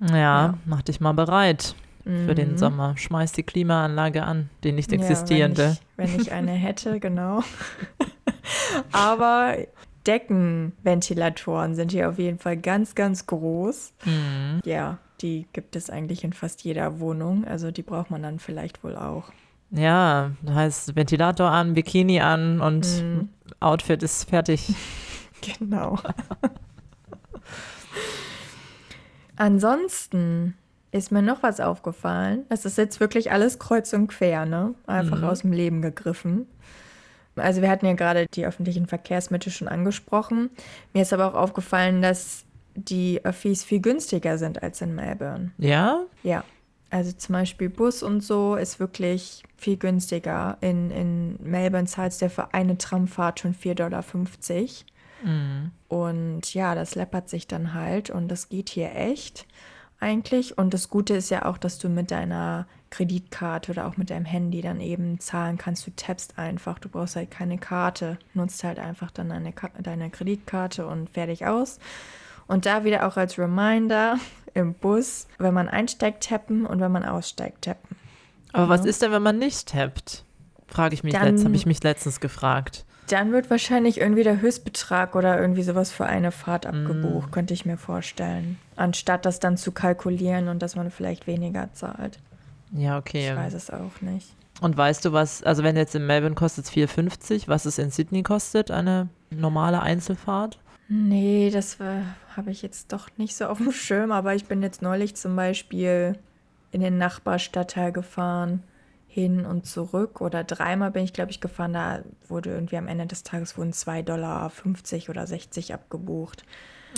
[0.00, 0.58] Ja, ja.
[0.64, 2.58] mach dich mal bereit für den mhm.
[2.58, 2.96] Sommer.
[2.96, 5.62] Schmeiß die Klimaanlage an, die nicht existierende.
[5.62, 7.42] Ja, wenn, ich, wenn ich eine hätte, genau.
[8.90, 9.56] Aber
[10.06, 13.92] Deckenventilatoren sind hier auf jeden Fall ganz, ganz groß.
[14.04, 14.60] Mhm.
[14.64, 17.44] Ja, die gibt es eigentlich in fast jeder Wohnung.
[17.44, 19.30] Also die braucht man dann vielleicht wohl auch.
[19.70, 23.28] Ja, das heißt Ventilator an, Bikini an und mhm.
[23.60, 24.74] Outfit ist fertig.
[25.58, 25.98] genau.
[29.36, 30.54] Ansonsten
[30.92, 32.44] ist mir noch was aufgefallen.
[32.50, 34.74] Das ist jetzt wirklich alles kreuz und quer, ne?
[34.86, 35.24] Einfach mhm.
[35.24, 36.46] aus dem Leben gegriffen.
[37.34, 40.50] Also wir hatten ja gerade die öffentlichen Verkehrsmittel schon angesprochen.
[40.92, 45.52] Mir ist aber auch aufgefallen, dass die Öffis viel günstiger sind als in Melbourne.
[45.56, 46.02] Ja?
[46.22, 46.44] Ja.
[46.90, 50.58] Also zum Beispiel Bus und so ist wirklich viel günstiger.
[50.60, 54.04] In, in Melbourne zahlst du für eine Tramfahrt schon 4,50 Dollar.
[55.24, 55.70] Mhm.
[55.88, 59.46] Und ja, das läppert sich dann halt und das geht hier echt
[60.02, 60.58] eigentlich.
[60.58, 64.26] Und das Gute ist ja auch, dass du mit deiner Kreditkarte oder auch mit deinem
[64.26, 65.86] Handy dann eben zahlen kannst.
[65.86, 66.78] Du tappst einfach.
[66.78, 68.18] Du brauchst halt keine Karte.
[68.34, 71.78] Nutzt halt einfach dann deine, deine Kreditkarte und fertig aus.
[72.46, 74.18] Und da wieder auch als Reminder
[74.54, 77.96] im Bus, wenn man einsteigt, tappen und wenn man aussteigt, tappen.
[78.52, 80.24] Aber was ist denn, wenn man nicht tappt?
[80.66, 82.84] Frage ich mich letztens, habe ich mich letztens gefragt.
[83.08, 87.32] Dann wird wahrscheinlich irgendwie der Höchstbetrag oder irgendwie sowas für eine Fahrt abgebucht, mm.
[87.32, 88.58] könnte ich mir vorstellen.
[88.82, 92.18] Anstatt das dann zu kalkulieren und dass man vielleicht weniger zahlt.
[92.72, 93.30] Ja, okay.
[93.30, 94.34] Ich weiß es auch nicht.
[94.60, 97.92] Und weißt du, was, also wenn jetzt in Melbourne kostet es 4,50, was es in
[97.92, 100.58] Sydney kostet, eine normale Einzelfahrt?
[100.88, 101.78] Nee, das
[102.36, 105.36] habe ich jetzt doch nicht so auf dem Schirm, aber ich bin jetzt neulich zum
[105.36, 106.18] Beispiel
[106.72, 108.64] in den Nachbarstadtteil gefahren
[109.06, 111.74] hin und zurück oder dreimal bin ich, glaube ich, gefahren.
[111.74, 114.50] Da wurde irgendwie am Ende des Tages wurden 2,50 Dollar
[115.08, 116.44] oder 60 abgebucht.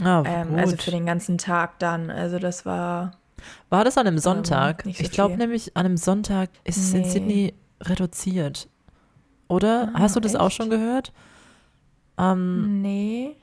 [0.02, 2.10] Ah, ähm, also für den ganzen Tag dann.
[2.10, 3.12] Also das war.
[3.68, 4.86] War das an einem Sonntag?
[4.86, 8.68] Ähm, so ich glaube nämlich, an einem Sonntag ist es in Sydney reduziert.
[9.48, 9.90] Oder?
[9.94, 10.40] Ah, Hast du das echt?
[10.40, 11.12] auch schon gehört?
[12.18, 13.36] Ähm, nee.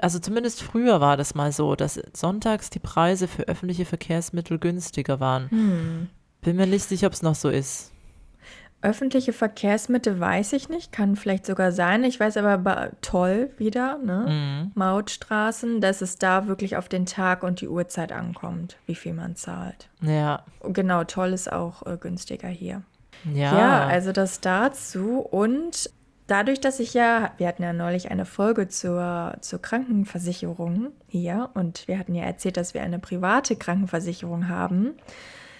[0.00, 5.20] also zumindest früher war das mal so, dass sonntags die Preise für öffentliche Verkehrsmittel günstiger
[5.20, 5.50] waren.
[5.50, 6.08] Hm.
[6.40, 7.92] Bin mir nicht sicher, ob es noch so ist.
[8.80, 12.04] Öffentliche Verkehrsmittel weiß ich nicht, kann vielleicht sogar sein.
[12.04, 14.26] Ich weiß aber toll wieder, ne?
[14.28, 14.72] Mhm.
[14.76, 19.34] Mautstraßen, dass es da wirklich auf den Tag und die Uhrzeit ankommt, wie viel man
[19.34, 19.88] zahlt.
[20.00, 20.44] Ja.
[20.62, 22.82] Genau, toll ist auch äh, günstiger hier.
[23.34, 23.58] Ja.
[23.58, 25.90] Ja, also das dazu und
[26.28, 31.88] dadurch, dass ich ja, wir hatten ja neulich eine Folge zur, zur Krankenversicherung hier und
[31.88, 34.94] wir hatten ja erzählt, dass wir eine private Krankenversicherung haben.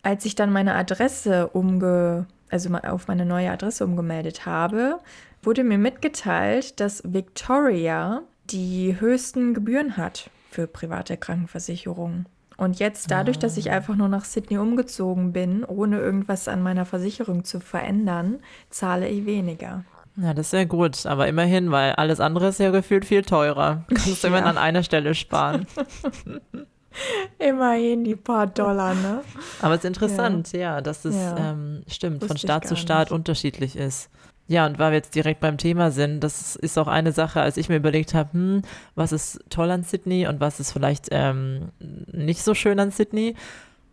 [0.05, 4.99] Als ich dann meine Adresse umge, also auf meine neue Adresse umgemeldet habe,
[5.43, 12.27] wurde mir mitgeteilt, dass Victoria die höchsten Gebühren hat für private Krankenversicherungen.
[12.57, 13.75] Und jetzt dadurch, dass ich ah.
[13.75, 19.27] einfach nur nach Sydney umgezogen bin, ohne irgendwas an meiner Versicherung zu verändern, zahle ich
[19.27, 19.85] weniger.
[20.17, 23.85] Ja, das ist sehr gut, aber immerhin, weil alles andere ist ja gefühlt viel teurer.
[23.89, 24.29] Kannst du ja.
[24.29, 25.69] immerhin an einer Stelle sparen.
[27.39, 29.23] Immerhin die paar Dollar, ne?
[29.61, 31.37] Aber es ist interessant, ja, ja dass es ja.
[31.37, 33.13] Ähm, stimmt, Wusste von Staat zu Staat nicht.
[33.13, 34.11] unterschiedlich ist.
[34.47, 37.59] Ja, und weil wir jetzt direkt beim Thema sind, das ist auch eine Sache, als
[37.59, 38.63] ich mir überlegt habe, hm,
[38.95, 43.35] was ist toll an Sydney und was ist vielleicht ähm, nicht so schön an Sydney.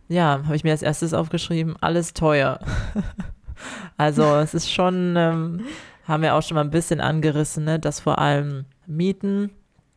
[0.08, 2.60] Ja, habe ich mir als erstes aufgeschrieben, alles teuer.
[3.98, 5.60] also es ist schon, ähm,
[6.04, 9.50] haben wir auch schon mal ein bisschen angerissen, ne, dass vor allem Mieten,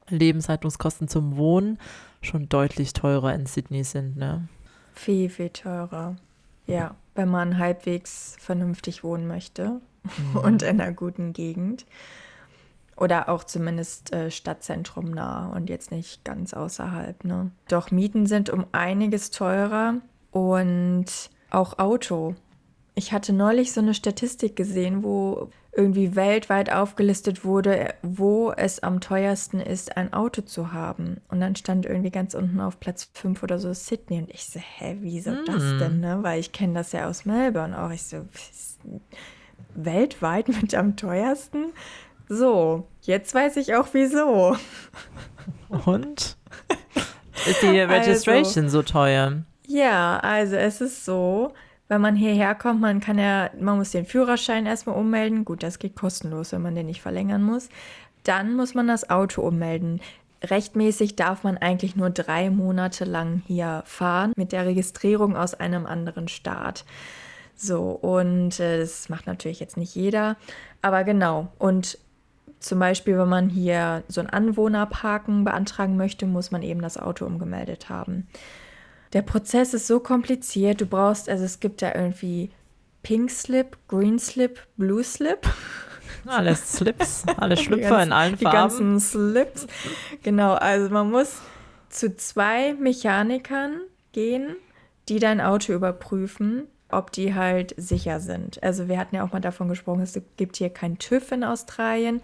[0.10, 1.78] Lebenshaltungskosten zum Wohnen
[2.22, 4.48] schon deutlich teurer in Sydney sind, ne?
[4.94, 6.16] Viel, viel teurer.
[6.66, 10.40] Ja, wenn man halbwegs vernünftig wohnen möchte mhm.
[10.40, 11.86] und in einer guten Gegend.
[12.96, 17.24] Oder auch zumindest äh, Stadtzentrum nah und jetzt nicht ganz außerhalb.
[17.24, 17.52] Ne?
[17.70, 19.96] Doch Mieten sind um einiges teurer
[20.32, 21.06] und
[21.50, 22.36] auch Auto.
[22.96, 29.02] Ich hatte neulich so eine Statistik gesehen, wo irgendwie weltweit aufgelistet wurde, wo es am
[29.02, 31.22] teuersten ist, ein Auto zu haben.
[31.30, 34.20] Und dann stand irgendwie ganz unten auf Platz 5 oder so Sydney.
[34.20, 35.46] Und ich so, hä, wieso mm.
[35.46, 36.20] das denn, ne?
[36.22, 37.92] Weil ich kenne das ja aus Melbourne auch.
[37.92, 38.26] Ich so,
[39.76, 41.72] weltweit mit am teuersten?
[42.28, 44.56] So, jetzt weiß ich auch wieso.
[45.86, 46.38] Und?
[47.48, 49.44] Ist die also Registration also, so teuer?
[49.68, 51.54] Ja, also es ist so,
[51.90, 55.44] wenn man hierher kommt, man kann ja, man muss den Führerschein erstmal ummelden.
[55.44, 57.68] Gut, das geht kostenlos, wenn man den nicht verlängern muss.
[58.24, 60.00] Dann muss man das Auto ummelden.
[60.44, 65.86] Rechtmäßig darf man eigentlich nur drei Monate lang hier fahren mit der Registrierung aus einem
[65.86, 66.86] anderen Staat.
[67.56, 70.38] So, und äh, das macht natürlich jetzt nicht jeder.
[70.82, 71.98] Aber genau, und
[72.60, 77.26] zum Beispiel, wenn man hier so ein Anwohnerparken beantragen möchte, muss man eben das Auto
[77.26, 78.28] umgemeldet haben.
[79.14, 80.82] Der Prozess ist so kompliziert.
[80.82, 82.52] Du brauchst, also es gibt da irgendwie
[83.02, 85.48] Pink Slip, Green Slip, Blue Slip.
[86.26, 88.40] Alle Slips, alle Schlüpfer ganzen, in allen Farben.
[88.40, 89.68] Die ganzen Slips.
[90.22, 91.40] Genau, also man muss
[91.88, 93.82] zu zwei Mechanikern
[94.12, 94.58] gehen,
[95.08, 98.62] die dein Auto überprüfen, ob die halt sicher sind.
[98.62, 102.22] Also wir hatten ja auch mal davon gesprochen, es gibt hier kein TÜV in Australien,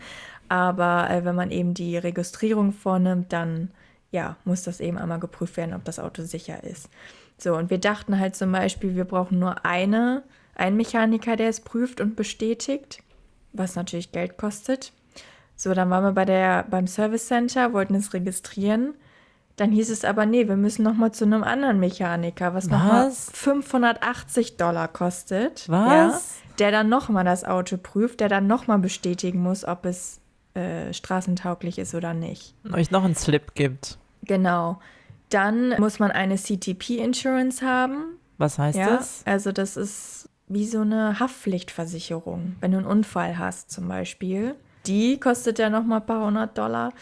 [0.50, 3.72] aber äh, wenn man eben die Registrierung vornimmt, dann
[4.12, 6.90] ja, muss das eben einmal geprüft werden, ob das Auto sicher ist.
[7.38, 10.24] So, und wir dachten halt zum Beispiel, wir brauchen nur eine,
[10.56, 13.04] einen Mechaniker, der es prüft und bestätigt,
[13.52, 14.94] was natürlich Geld kostet.
[15.56, 18.94] So, dann waren wir bei der, beim Service Center, wollten es registrieren.
[19.56, 22.72] Dann hieß es aber, nee, wir müssen nochmal zu einem anderen Mechaniker, was, was?
[22.72, 25.70] nochmal 580 Dollar kostet.
[25.70, 25.90] Was?
[25.90, 26.22] Ja,
[26.60, 30.20] der dann nochmal das Auto prüft, der dann nochmal bestätigen muss, ob es
[30.56, 32.56] äh, straßentauglich ist oder nicht.
[32.72, 33.98] Euch noch einen Slip gibt.
[34.24, 34.80] Genau.
[35.30, 38.18] Dann muss man eine CTP-Insurance haben.
[38.38, 39.22] Was heißt ja, das?
[39.26, 42.56] Also das ist wie so eine Haftpflichtversicherung.
[42.62, 44.56] Wenn du einen Unfall hast zum Beispiel.
[44.86, 46.94] Die kostet ja nochmal ein paar hundert Dollar.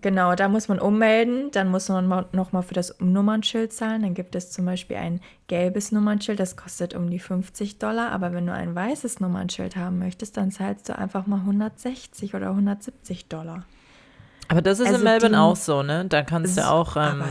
[0.00, 4.02] Genau, da muss man ummelden, dann muss man nochmal für das Nummernschild zahlen.
[4.02, 8.12] Dann gibt es zum Beispiel ein gelbes Nummernschild, das kostet um die 50 Dollar.
[8.12, 12.50] Aber wenn du ein weißes Nummernschild haben möchtest, dann zahlst du einfach mal 160 oder
[12.50, 13.64] 170 Dollar.
[14.50, 16.06] Aber das ist also in Melbourne die, auch so, ne?
[16.08, 17.22] Da kannst du auch ähm,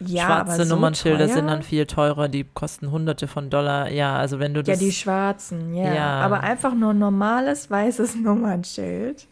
[0.00, 1.34] ja, schwarze so Nummernschilder teuer?
[1.34, 3.90] sind dann viel teurer, die kosten hunderte von Dollar.
[3.90, 4.80] Ja, also wenn du das.
[4.80, 5.94] Ja, die schwarzen, ja.
[5.94, 6.20] ja.
[6.20, 9.28] Aber einfach nur ein normales weißes Nummernschild.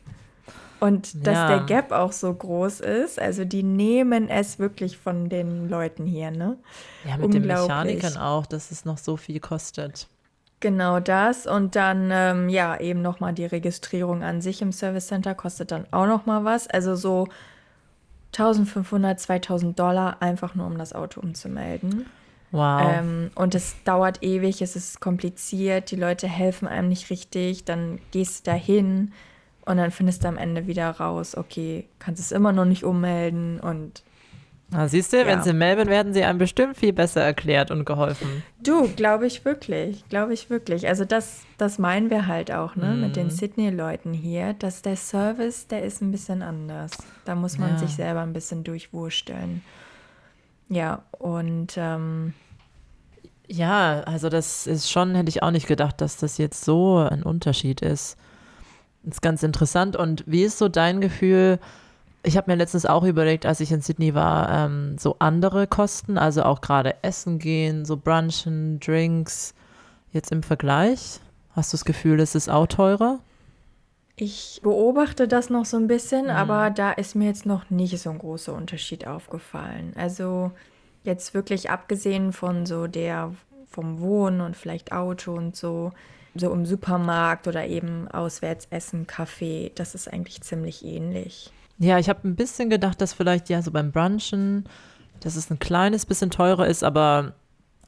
[0.82, 1.48] Und dass ja.
[1.48, 6.32] der Gap auch so groß ist, also die nehmen es wirklich von den Leuten hier,
[6.32, 6.56] ne?
[7.08, 10.08] Ja, mit den Mechanikern auch, dass es noch so viel kostet.
[10.58, 15.36] Genau das und dann ähm, ja eben nochmal die Registrierung an sich im Service Center
[15.36, 16.66] kostet dann auch nochmal was.
[16.66, 17.28] Also so
[18.36, 22.06] 1500, 2000 Dollar einfach nur um das Auto umzumelden.
[22.50, 22.82] Wow.
[22.92, 28.00] Ähm, und es dauert ewig, es ist kompliziert, die Leute helfen einem nicht richtig, dann
[28.10, 29.12] gehst du dahin
[29.64, 33.60] und dann findest du am Ende wieder raus, okay, kannst es immer noch nicht ummelden
[33.60, 34.02] und.
[34.70, 35.26] Na, siehst du, ja.
[35.26, 38.42] wenn sie in Melbourne werden sie einem bestimmt viel besser erklärt und geholfen.
[38.62, 40.88] Du, glaube ich wirklich, glaube ich wirklich.
[40.88, 43.00] Also das, das meinen wir halt auch, ne, mm.
[43.02, 43.30] mit den mhm.
[43.30, 46.92] Sydney-Leuten hier, dass der Service, der ist ein bisschen anders.
[47.26, 47.78] Da muss man ja.
[47.78, 49.62] sich selber ein bisschen durchwursteln.
[50.70, 52.32] Ja, und ähm,
[53.46, 57.22] ja, also das ist schon, hätte ich auch nicht gedacht, dass das jetzt so ein
[57.22, 58.16] Unterschied ist.
[59.02, 59.96] Das ist ganz interessant.
[59.96, 61.58] Und wie ist so dein Gefühl?
[62.22, 66.18] Ich habe mir letztens auch überlegt, als ich in Sydney war, ähm, so andere Kosten,
[66.18, 69.54] also auch gerade Essen gehen, so Brunchen, Drinks,
[70.12, 71.20] jetzt im Vergleich.
[71.56, 73.18] Hast du das Gefühl, es ist auch teurer?
[74.14, 76.30] Ich beobachte das noch so ein bisschen, mhm.
[76.30, 79.92] aber da ist mir jetzt noch nicht so ein großer Unterschied aufgefallen.
[79.96, 80.52] Also
[81.02, 83.34] jetzt wirklich abgesehen von so der
[83.68, 85.92] vom Wohnen und vielleicht Auto und so,
[86.34, 91.50] so im Supermarkt oder eben auswärts essen, Kaffee, das ist eigentlich ziemlich ähnlich.
[91.78, 94.64] Ja, ich habe ein bisschen gedacht, dass vielleicht ja so beim Brunchen,
[95.20, 97.34] dass es ein kleines bisschen teurer ist, aber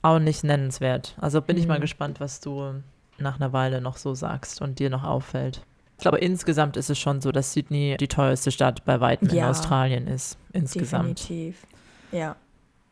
[0.03, 1.17] auch nicht nennenswert.
[1.21, 1.63] Also bin mhm.
[1.63, 1.83] ich mal mhm.
[1.83, 2.83] gespannt, was du
[3.19, 5.63] nach einer Weile noch so sagst und dir noch auffällt.
[5.97, 9.45] Ich glaube, insgesamt ist es schon so, dass Sydney die teuerste Stadt bei Weitem ja,
[9.45, 10.37] in Australien ist.
[10.53, 11.21] Insgesamt.
[11.21, 11.67] Definitiv.
[12.11, 12.37] Ja.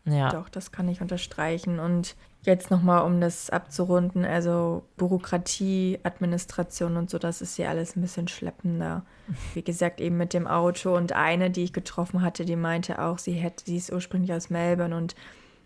[0.05, 0.31] Ja.
[0.31, 1.79] Doch, das kann ich unterstreichen.
[1.79, 7.95] Und jetzt nochmal, um das abzurunden, also Bürokratie, Administration und so, das ist ja alles
[7.95, 9.05] ein bisschen schleppender.
[9.55, 10.97] Wie gesagt, eben mit dem Auto.
[10.97, 14.51] Und eine, die ich getroffen hatte, die meinte auch, sie hätte, sie ist ursprünglich aus
[14.51, 15.15] Melbourne und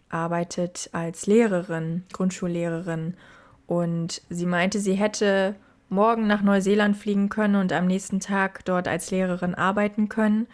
[0.08, 3.14] arbeitet als Lehrerin, Grundschullehrerin.
[3.66, 5.56] Und sie meinte, sie hätte
[5.88, 10.46] morgen nach Neuseeland fliegen können und am nächsten Tag dort als Lehrerin arbeiten können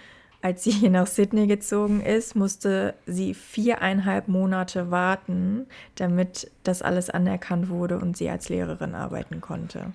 [0.43, 7.09] als sie hier nach Sydney gezogen ist, musste sie viereinhalb Monate warten, damit das alles
[7.11, 9.93] anerkannt wurde und sie als Lehrerin arbeiten konnte.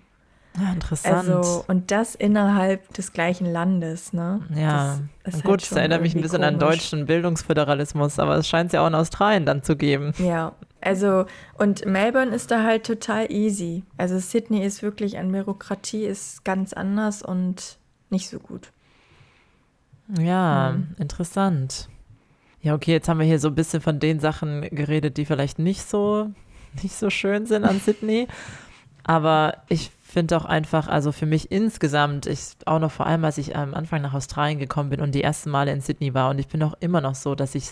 [0.59, 1.29] Ja, interessant.
[1.29, 4.41] Also, und das innerhalb des gleichen Landes, ne?
[4.55, 6.53] Ja, das gut, halt das erinnert mich ein bisschen komisch.
[6.53, 10.13] an deutschen Bildungsföderalismus, aber es scheint es ja auch in Australien dann zu geben.
[10.17, 11.25] Ja, also,
[11.59, 13.83] und Melbourne ist da halt total easy.
[13.97, 17.77] Also, Sydney ist wirklich an Bürokratie, ist ganz anders und
[18.09, 18.71] nicht so gut.
[20.19, 20.95] Ja, mhm.
[20.97, 21.89] interessant.
[22.61, 25.59] Ja, okay, jetzt haben wir hier so ein bisschen von den Sachen geredet, die vielleicht
[25.59, 26.29] nicht so,
[26.81, 28.27] nicht so schön sind an Sydney.
[29.03, 33.37] Aber ich finde auch einfach, also für mich insgesamt, ich auch noch vor allem, als
[33.37, 36.39] ich am Anfang nach Australien gekommen bin und die ersten Male in Sydney war, und
[36.39, 37.71] ich bin auch immer noch so, dass ich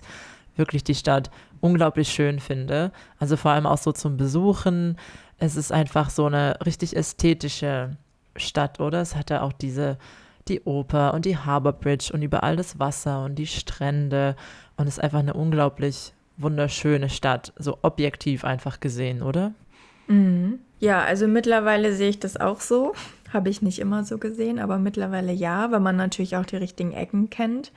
[0.55, 1.31] wirklich die Stadt
[1.61, 2.91] unglaublich schön finde.
[3.19, 4.97] Also vor allem auch so zum Besuchen.
[5.37, 7.97] Es ist einfach so eine richtig ästhetische
[8.37, 9.01] Stadt, oder?
[9.01, 9.97] Es hat ja auch diese
[10.47, 14.35] die Oper und die Harbour Bridge und überall das Wasser und die Strände.
[14.77, 19.53] Und es ist einfach eine unglaublich wunderschöne Stadt, so objektiv einfach gesehen, oder?
[20.07, 20.59] Mhm.
[20.79, 22.93] Ja, also mittlerweile sehe ich das auch so.
[23.31, 26.91] Habe ich nicht immer so gesehen, aber mittlerweile ja, weil man natürlich auch die richtigen
[26.91, 27.71] Ecken kennt.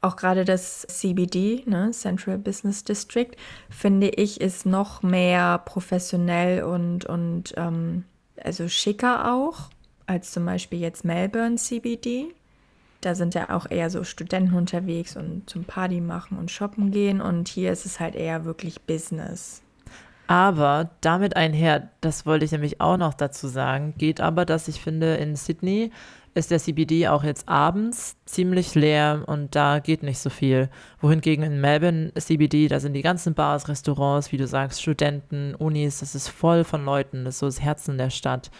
[0.00, 3.30] Auch gerade das CBD, ne, Central Business District,
[3.70, 8.04] finde ich, ist noch mehr professionell und, und ähm,
[8.42, 9.70] also schicker auch
[10.06, 12.26] als zum Beispiel jetzt Melbourne CBD.
[13.00, 17.20] Da sind ja auch eher so Studenten unterwegs und zum Party machen und shoppen gehen.
[17.20, 19.62] Und hier ist es halt eher wirklich Business.
[20.28, 24.80] Aber damit einher, das wollte ich nämlich auch noch dazu sagen, geht aber, dass ich
[24.80, 25.92] finde, in Sydney
[26.34, 30.68] ist der CBD auch jetzt abends ziemlich leer und da geht nicht so viel.
[31.00, 36.00] Wohingegen in Melbourne CBD, da sind die ganzen Bars, Restaurants, wie du sagst, Studenten, Unis,
[36.00, 38.50] das ist voll von Leuten, das ist so das Herzen der Stadt.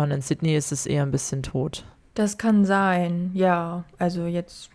[0.00, 1.84] Und in Sydney ist es eher ein bisschen tot.
[2.14, 3.84] Das kann sein, ja.
[3.98, 4.70] Also jetzt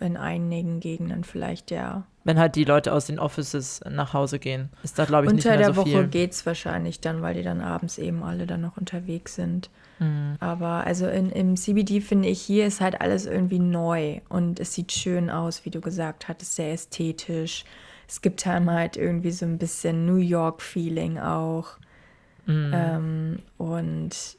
[0.00, 2.04] in einigen Gegenden vielleicht, ja.
[2.24, 5.50] Wenn halt die Leute aus den Offices nach Hause gehen, ist da, glaube ich, Unter
[5.50, 5.80] nicht mehr so viel.
[5.80, 8.76] Unter der Woche geht es wahrscheinlich dann, weil die dann abends eben alle dann noch
[8.76, 9.70] unterwegs sind.
[10.00, 10.36] Mhm.
[10.40, 14.74] Aber also in, im CBD finde ich, hier ist halt alles irgendwie neu und es
[14.74, 17.64] sieht schön aus, wie du gesagt hattest, sehr ästhetisch.
[18.08, 21.78] Es gibt halt irgendwie so ein bisschen New York-Feeling auch.
[22.46, 22.72] Mhm.
[22.74, 24.36] Ähm, und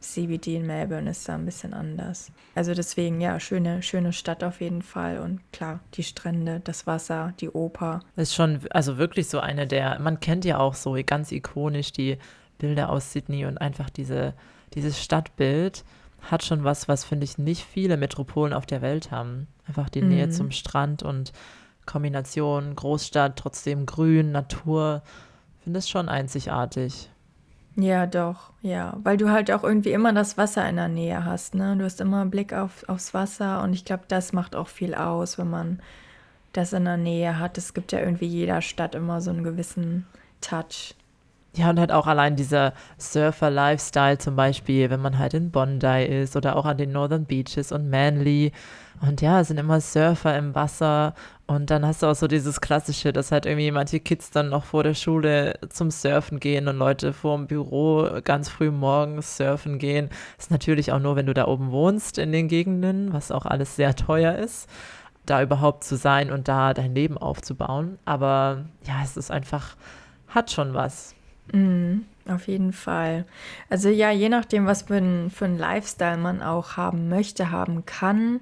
[0.00, 2.32] CBD in Melbourne ist da ein bisschen anders.
[2.54, 5.18] Also deswegen, ja, schöne, schöne Stadt auf jeden Fall.
[5.18, 8.00] Und klar, die Strände, das Wasser, die Oper.
[8.16, 12.18] Ist schon, also wirklich so eine der, man kennt ja auch so ganz ikonisch die
[12.58, 14.34] Bilder aus Sydney und einfach diese,
[14.74, 15.84] dieses Stadtbild
[16.22, 19.48] hat schon was, was finde ich nicht viele Metropolen auf der Welt haben.
[19.66, 20.08] Einfach die mhm.
[20.08, 21.32] Nähe zum Strand und
[21.86, 25.02] Kombination Großstadt, trotzdem Grün, Natur.
[25.62, 27.10] Finde es schon einzigartig.
[27.76, 28.96] Ja, doch, ja.
[29.02, 31.76] Weil du halt auch irgendwie immer das Wasser in der Nähe hast, ne?
[31.76, 34.94] Du hast immer einen Blick auf, aufs Wasser und ich glaube, das macht auch viel
[34.94, 35.80] aus, wenn man
[36.52, 37.58] das in der Nähe hat.
[37.58, 40.06] Es gibt ja irgendwie jeder Stadt immer so einen gewissen
[40.40, 40.94] Touch.
[41.56, 46.36] Ja, und halt auch allein dieser Surfer-Lifestyle zum Beispiel, wenn man halt in Bondi ist
[46.36, 48.52] oder auch an den Northern Beaches und Manly.
[49.00, 51.14] Und ja, es sind immer Surfer im Wasser.
[51.50, 54.62] Und dann hast du auch so dieses Klassische, dass halt irgendwie manche Kids dann noch
[54.62, 59.80] vor der Schule zum Surfen gehen und Leute vor dem Büro ganz früh morgens surfen
[59.80, 60.10] gehen.
[60.36, 63.46] Das ist natürlich auch nur, wenn du da oben wohnst in den Gegenden, was auch
[63.46, 64.70] alles sehr teuer ist,
[65.26, 67.98] da überhaupt zu sein und da dein Leben aufzubauen.
[68.04, 69.74] Aber ja, es ist einfach,
[70.28, 71.16] hat schon was.
[71.52, 73.24] Mhm, auf jeden Fall.
[73.68, 77.84] Also ja, je nachdem, was für ein, für ein Lifestyle man auch haben möchte, haben
[77.86, 78.40] kann,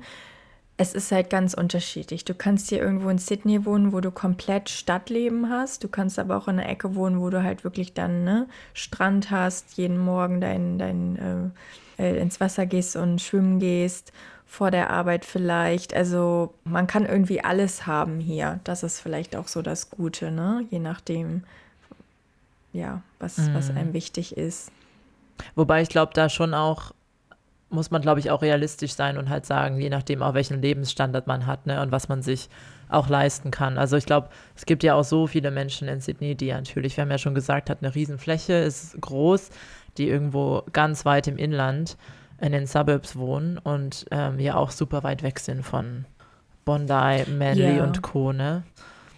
[0.81, 2.25] es ist halt ganz unterschiedlich.
[2.25, 5.83] Du kannst hier irgendwo in Sydney wohnen, wo du komplett Stadtleben hast.
[5.83, 9.33] Du kannst aber auch in einer Ecke wohnen, wo du halt wirklich dann ne, Strand
[9.33, 11.53] hast, jeden Morgen dein, dein,
[11.99, 14.13] äh, äh ins Wasser gehst und schwimmen gehst,
[14.47, 15.95] vor der Arbeit vielleicht.
[15.95, 18.61] Also man kann irgendwie alles haben hier.
[18.63, 20.65] Das ist vielleicht auch so das Gute, ne?
[20.71, 21.43] Je nachdem,
[22.73, 23.55] ja, was, mhm.
[23.55, 24.71] was einem wichtig ist.
[25.57, 26.93] Wobei ich glaube, da schon auch
[27.71, 31.27] muss man, glaube ich, auch realistisch sein und halt sagen, je nachdem auch welchen Lebensstandard
[31.27, 32.49] man hat ne, und was man sich
[32.89, 33.77] auch leisten kann.
[33.77, 37.03] Also ich glaube, es gibt ja auch so viele Menschen in Sydney, die natürlich, wir
[37.03, 39.51] haben ja schon gesagt, hat eine Riesenfläche, ist groß,
[39.99, 41.99] die irgendwo ganz weit im Inland
[42.41, 46.07] in den Suburbs wohnen und ähm, ja auch super weit weg sind von
[46.65, 47.85] Bondi, Manly yeah.
[47.85, 48.33] und Co.
[48.33, 48.63] Ne?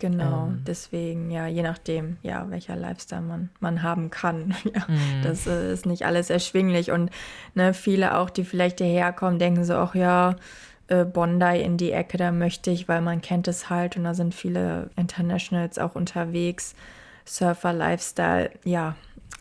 [0.01, 0.63] Genau, ähm.
[0.67, 4.55] deswegen, ja, je nachdem, ja, welcher Lifestyle man, man haben kann.
[4.65, 5.23] ja, mm.
[5.23, 6.91] Das äh, ist nicht alles erschwinglich.
[6.91, 7.11] Und
[7.55, 10.37] ne, viele auch, die vielleicht hierher kommen, denken so, ach ja,
[10.89, 14.15] äh, Bondi in die Ecke, da möchte ich, weil man kennt es halt und da
[14.15, 16.75] sind viele Internationals auch unterwegs.
[17.27, 18.97] Surfer, Lifestyle, ja,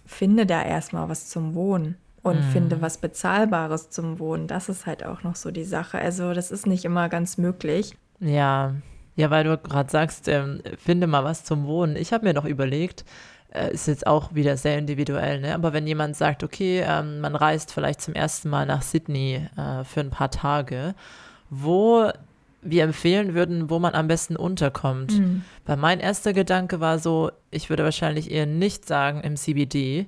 [0.06, 2.52] finde da erstmal was zum Wohnen und mm.
[2.52, 4.48] finde was Bezahlbares zum Wohnen.
[4.48, 5.98] Das ist halt auch noch so die Sache.
[5.98, 7.96] Also, das ist nicht immer ganz möglich.
[8.20, 8.76] Ja,
[9.16, 11.96] ja, weil du gerade sagst, ähm, finde mal was zum Wohnen.
[11.96, 13.06] Ich habe mir noch überlegt,
[13.54, 15.56] äh, ist jetzt auch wieder sehr individuell, ne?
[15.56, 19.84] aber wenn jemand sagt, okay, ähm, man reist vielleicht zum ersten Mal nach Sydney äh,
[19.84, 20.94] für ein paar Tage,
[21.50, 22.12] wo
[22.62, 25.18] wir empfehlen würden, wo man am besten unterkommt.
[25.18, 25.44] Mhm.
[25.66, 30.08] Weil mein erster Gedanke war so, ich würde wahrscheinlich eher nicht sagen im CBD,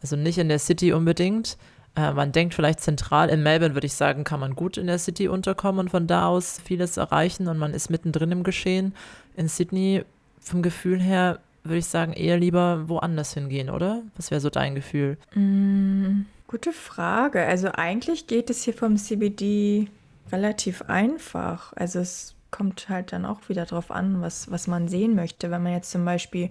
[0.00, 1.58] also nicht in der City unbedingt,
[1.96, 3.28] äh, man denkt vielleicht zentral.
[3.28, 6.26] In Melbourne würde ich sagen, kann man gut in der City unterkommen und von da
[6.26, 8.94] aus vieles erreichen und man ist mittendrin im Geschehen.
[9.36, 10.04] In Sydney,
[10.40, 14.02] vom Gefühl her, würde ich sagen, eher lieber woanders hingehen, oder?
[14.16, 15.18] Was wäre so dein Gefühl?
[15.34, 17.44] Mm, gute Frage.
[17.44, 19.88] Also eigentlich geht es hier vom CBD
[20.32, 21.72] relativ einfach.
[21.74, 25.50] Also es kommt halt dann auch wieder drauf an, was, was man sehen möchte.
[25.50, 26.50] Wenn man jetzt zum Beispiel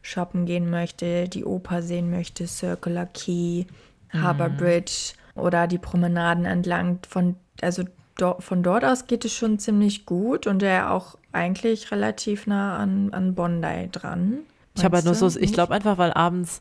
[0.00, 3.66] shoppen gehen möchte, die Oper sehen möchte, Circular Key,
[4.12, 4.56] Harbour mhm.
[4.56, 6.98] Bridge oder die Promenaden entlang.
[7.08, 7.84] Von, also
[8.18, 12.76] do, von dort aus geht es schon ziemlich gut und der auch eigentlich relativ nah
[12.76, 14.40] an, an Bondi dran.
[14.76, 16.60] Ich habe halt nur so, ich glaube einfach, weil abends,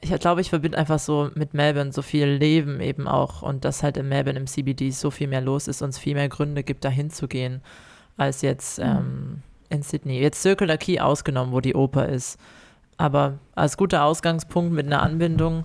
[0.00, 3.82] ich glaube, ich verbinde einfach so mit Melbourne so viel Leben eben auch und dass
[3.82, 6.62] halt in Melbourne im CBD so viel mehr los ist und es viel mehr Gründe
[6.62, 7.62] gibt, dahin zu gehen,
[8.16, 8.84] als jetzt mhm.
[8.84, 10.20] ähm, in Sydney.
[10.20, 12.38] Jetzt Circular Key ausgenommen, wo die Oper ist.
[12.96, 15.64] Aber als guter Ausgangspunkt mit einer Anbindung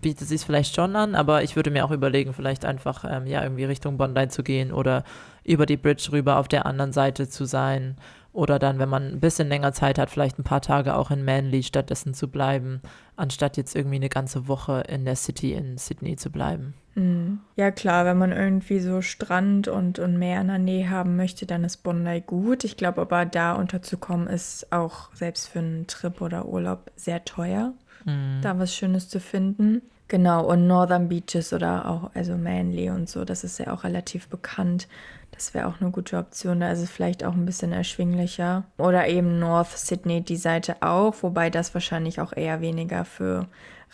[0.00, 3.42] bietet sich vielleicht schon an, aber ich würde mir auch überlegen, vielleicht einfach ähm, ja
[3.42, 5.04] irgendwie Richtung Bondi zu gehen oder
[5.44, 7.96] über die Bridge rüber auf der anderen Seite zu sein
[8.32, 11.24] Oder dann, wenn man ein bisschen länger Zeit hat, vielleicht ein paar Tage auch in
[11.24, 12.82] Manly stattdessen zu bleiben,
[13.16, 16.74] anstatt jetzt irgendwie eine ganze Woche in der City in Sydney zu bleiben.
[16.94, 17.40] Mhm.
[17.56, 21.46] Ja klar, wenn man irgendwie so Strand und, und Meer in der Nähe haben möchte,
[21.46, 22.64] dann ist Bondi gut.
[22.64, 27.72] Ich glaube aber, da unterzukommen ist auch selbst für einen Trip oder Urlaub sehr teuer,
[28.08, 28.40] mhm.
[28.42, 29.82] da was Schönes zu finden.
[30.08, 34.28] Genau, und Northern Beaches oder auch, also Manly und so, das ist ja auch relativ
[34.28, 34.88] bekannt.
[35.32, 36.60] Das wäre auch eine gute Option.
[36.60, 38.64] Da ist es vielleicht auch ein bisschen erschwinglicher.
[38.78, 43.46] Oder eben North Sydney, die Seite auch, wobei das wahrscheinlich auch eher weniger für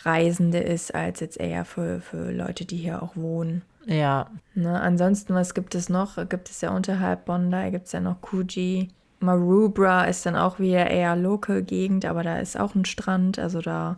[0.03, 3.63] Reisende ist, als jetzt eher für, für Leute, die hier auch wohnen.
[3.85, 4.31] Ja.
[4.55, 6.15] Ne, ansonsten, was gibt es noch?
[6.29, 8.87] Gibt es ja unterhalb Bondi, gibt es ja noch Coogee.
[9.19, 13.97] Maroubra ist dann auch wieder eher Local-Gegend, aber da ist auch ein Strand, also da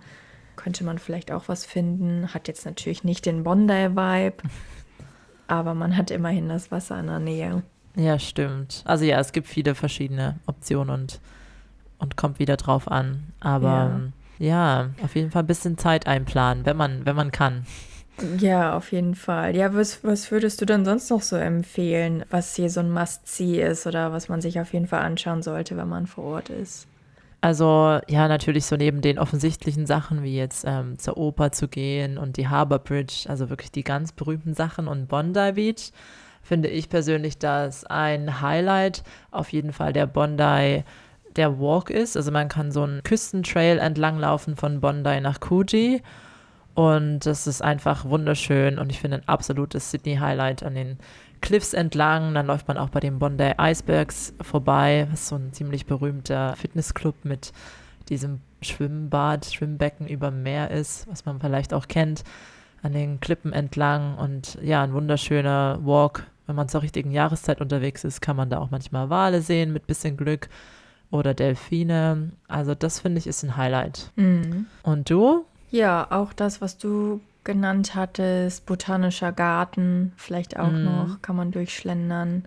[0.55, 2.33] könnte man vielleicht auch was finden.
[2.33, 4.37] Hat jetzt natürlich nicht den Bondi-Vibe,
[5.47, 7.63] aber man hat immerhin das Wasser in der Nähe.
[7.95, 8.83] Ja, stimmt.
[8.85, 11.19] Also ja, es gibt viele verschiedene Optionen und,
[11.97, 13.33] und kommt wieder drauf an.
[13.39, 14.01] Aber
[14.39, 14.47] ja.
[14.47, 17.65] ja, auf jeden Fall ein bisschen Zeit einplanen, wenn man, wenn man kann.
[18.39, 19.55] Ja, auf jeden Fall.
[19.55, 23.61] Ja, was, was würdest du denn sonst noch so empfehlen, was hier so ein Must-See
[23.61, 26.87] ist oder was man sich auf jeden Fall anschauen sollte, wenn man vor Ort ist?
[27.41, 32.17] Also ja, natürlich so neben den offensichtlichen Sachen wie jetzt ähm, zur Oper zu gehen
[32.17, 35.91] und die Harbour Bridge, also wirklich die ganz berühmten Sachen und Bondi Beach,
[36.41, 40.83] finde ich persönlich, dass ein Highlight auf jeden Fall der Bondi
[41.35, 42.17] der Walk ist.
[42.17, 46.01] Also man kann so einen Küstentrail entlanglaufen von Bondi nach Coogee
[46.77, 50.99] und das ist einfach wunderschön und ich finde ein absolutes Sydney Highlight an den
[51.41, 52.35] Cliffs entlang.
[52.35, 57.15] Dann läuft man auch bei den Bondi Icebergs vorbei, was so ein ziemlich berühmter Fitnessclub
[57.25, 57.51] mit
[58.09, 62.23] diesem Schwimmbad, Schwimmbecken über Meer ist, was man vielleicht auch kennt,
[62.83, 64.15] an den Klippen entlang.
[64.15, 66.27] Und ja, ein wunderschöner Walk.
[66.45, 69.87] Wenn man zur richtigen Jahreszeit unterwegs ist, kann man da auch manchmal Wale sehen mit
[69.87, 70.47] bisschen Glück
[71.09, 72.33] oder Delfine.
[72.47, 74.11] Also das finde ich ist ein Highlight.
[74.15, 74.67] Mhm.
[74.83, 75.43] Und du?
[75.69, 80.83] Ja, auch das, was du genannt hattest, botanischer Garten, vielleicht auch mhm.
[80.83, 82.45] noch, kann man durchschlendern.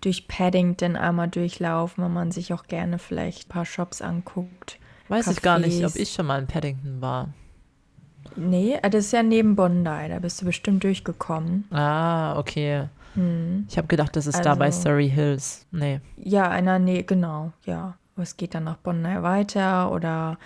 [0.00, 4.78] Durch Paddington einmal durchlaufen, wenn man sich auch gerne vielleicht ein paar Shops anguckt.
[5.08, 5.32] Weiß Cafés.
[5.32, 7.28] ich gar nicht, ob ich schon mal in Paddington war.
[8.36, 11.64] Nee, äh, das ist ja neben Bondi, da bist du bestimmt durchgekommen.
[11.70, 12.88] Ah, okay.
[13.14, 13.66] Hm.
[13.68, 15.66] Ich habe gedacht, das ist also, da bei also Surrey Hills.
[15.70, 16.00] Nee.
[16.16, 17.96] Ja, einer Nähe, genau, ja.
[18.16, 20.38] Es geht dann nach Bondi weiter oder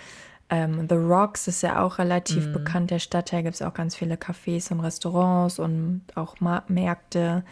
[0.49, 2.53] ähm, The Rocks ist ja auch relativ mm.
[2.53, 3.43] bekannt, der Stadtteil.
[3.43, 7.43] Gibt es auch ganz viele Cafés und Restaurants und auch Ma Märkte.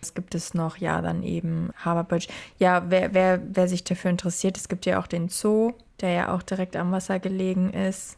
[0.00, 2.28] Es gibt es noch, ja, dann eben Harbour Bridge.
[2.58, 6.34] Ja, wer, wer, wer sich dafür interessiert, es gibt ja auch den Zoo, der ja
[6.34, 8.16] auch direkt am Wasser gelegen ist.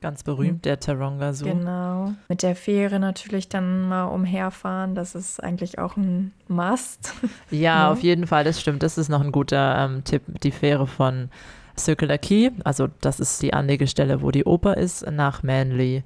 [0.00, 1.46] Ganz berühmt, der Taronga Zoo.
[1.46, 2.12] Genau.
[2.28, 7.12] Mit der Fähre natürlich dann mal umherfahren, das ist eigentlich auch ein Must.
[7.50, 7.90] Ja, ja.
[7.92, 8.82] auf jeden Fall, das stimmt.
[8.82, 11.30] Das ist noch ein guter ähm, Tipp, die Fähre von
[11.78, 16.04] Circular Key, also das ist die Anlegestelle, wo die Oper ist, nach Manly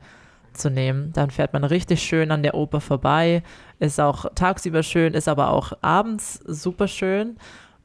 [0.53, 1.13] zu nehmen.
[1.13, 3.43] Dann fährt man richtig schön an der Oper vorbei,
[3.79, 7.37] ist auch tagsüber schön, ist aber auch abends super schön.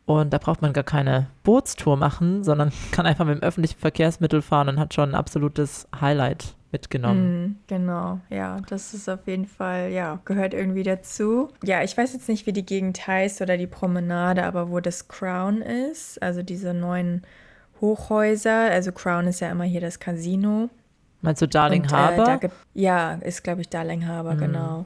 [0.06, 4.42] Und da braucht man gar keine Bootstour machen, sondern kann einfach mit dem öffentlichen Verkehrsmittel
[4.42, 7.44] fahren und hat schon ein absolutes Highlight mitgenommen.
[7.44, 11.50] Mm, genau, ja, das ist auf jeden Fall, ja, gehört irgendwie dazu.
[11.64, 15.08] Ja, ich weiß jetzt nicht, wie die Gegend heißt oder die Promenade, aber wo das
[15.08, 17.24] Crown ist, also diese neuen
[17.82, 18.72] Hochhäuser.
[18.72, 20.70] Also Crown ist ja immer hier das Casino.
[21.22, 22.44] Meinst du Darling und, Harbour?
[22.44, 24.40] Äh, ja, ist, glaube ich, Darling Harbour, mhm.
[24.40, 24.86] genau.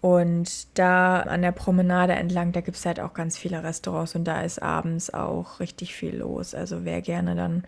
[0.00, 4.24] Und da an der Promenade entlang, da gibt es halt auch ganz viele Restaurants und
[4.24, 6.54] da ist abends auch richtig viel los.
[6.54, 7.64] Also wer gerne dann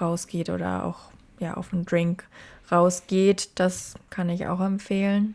[0.00, 2.24] rausgeht oder auch ja, auf einen Drink
[2.72, 5.34] rausgeht, das kann ich auch empfehlen.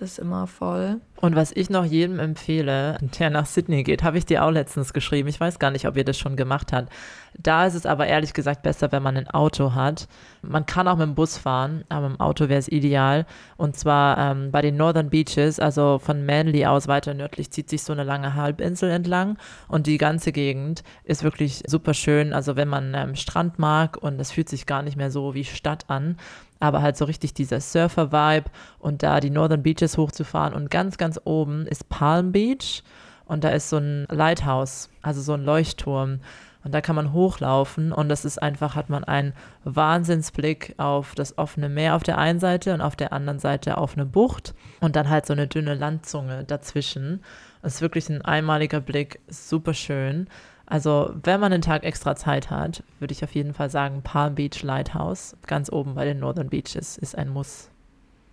[0.00, 1.00] Ist immer voll.
[1.20, 4.92] Und was ich noch jedem empfehle, der nach Sydney geht, habe ich dir auch letztens
[4.92, 5.28] geschrieben.
[5.28, 6.92] Ich weiß gar nicht, ob ihr das schon gemacht habt.
[7.36, 10.06] Da ist es aber ehrlich gesagt besser, wenn man ein Auto hat.
[10.42, 13.26] Man kann auch mit dem Bus fahren, aber im Auto wäre es ideal.
[13.56, 17.82] Und zwar ähm, bei den Northern Beaches, also von Manly aus weiter nördlich, zieht sich
[17.82, 19.36] so eine lange Halbinsel entlang.
[19.66, 22.32] Und die ganze Gegend ist wirklich super schön.
[22.32, 25.44] Also wenn man ähm, Strand mag und es fühlt sich gar nicht mehr so wie
[25.44, 26.16] Stadt an,
[26.60, 31.20] aber halt so richtig dieser Surfer-Vibe und da die Northern Beaches hochzufahren und ganz, ganz
[31.24, 32.82] oben ist Palm Beach
[33.24, 36.20] und da ist so ein Lighthouse, also so ein Leuchtturm
[36.64, 39.32] und da kann man hochlaufen und das ist einfach, hat man einen
[39.64, 43.94] Wahnsinnsblick auf das offene Meer auf der einen Seite und auf der anderen Seite auf
[43.96, 47.22] eine Bucht und dann halt so eine dünne Landzunge dazwischen.
[47.62, 50.28] Das ist wirklich ein einmaliger Blick, super schön.
[50.70, 54.34] Also, wenn man einen Tag extra Zeit hat, würde ich auf jeden Fall sagen, Palm
[54.34, 57.70] Beach Lighthouse, ganz oben bei den Northern Beaches, ist ein Muss.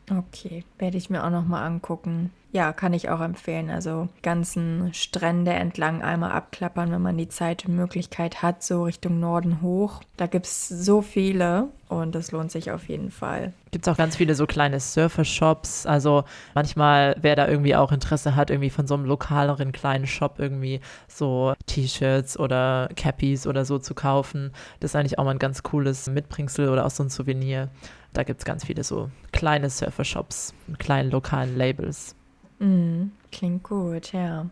[0.10, 2.32] Okay, werde ich mir auch noch mal angucken.
[2.52, 3.70] Ja, kann ich auch empfehlen.
[3.70, 9.20] Also ganzen Strände entlang einmal abklappern, wenn man die Zeit und Möglichkeit hat, so Richtung
[9.20, 10.02] Norden hoch.
[10.16, 13.52] Da gibt es so viele und das lohnt sich auf jeden Fall.
[13.72, 15.86] Gibt es auch ganz viele so kleine Surfer-Shops.
[15.86, 20.36] Also manchmal, wer da irgendwie auch Interesse hat, irgendwie von so einem lokaleren kleinen Shop
[20.38, 20.80] irgendwie
[21.10, 25.62] so T-Shirts oder Cappies oder so zu kaufen, das ist eigentlich auch mal ein ganz
[25.62, 27.70] cooles Mitbringsel oder auch so ein Souvenir.
[28.14, 32.16] Da gibt es ganz viele so kleine Surfer-Shops mit kleinen lokalen Labels.
[32.60, 34.48] Mm, klingt gut, ja.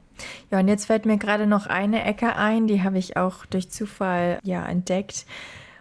[0.51, 3.71] Ja, und jetzt fällt mir gerade noch eine Ecke ein, die habe ich auch durch
[3.71, 5.25] Zufall ja entdeckt.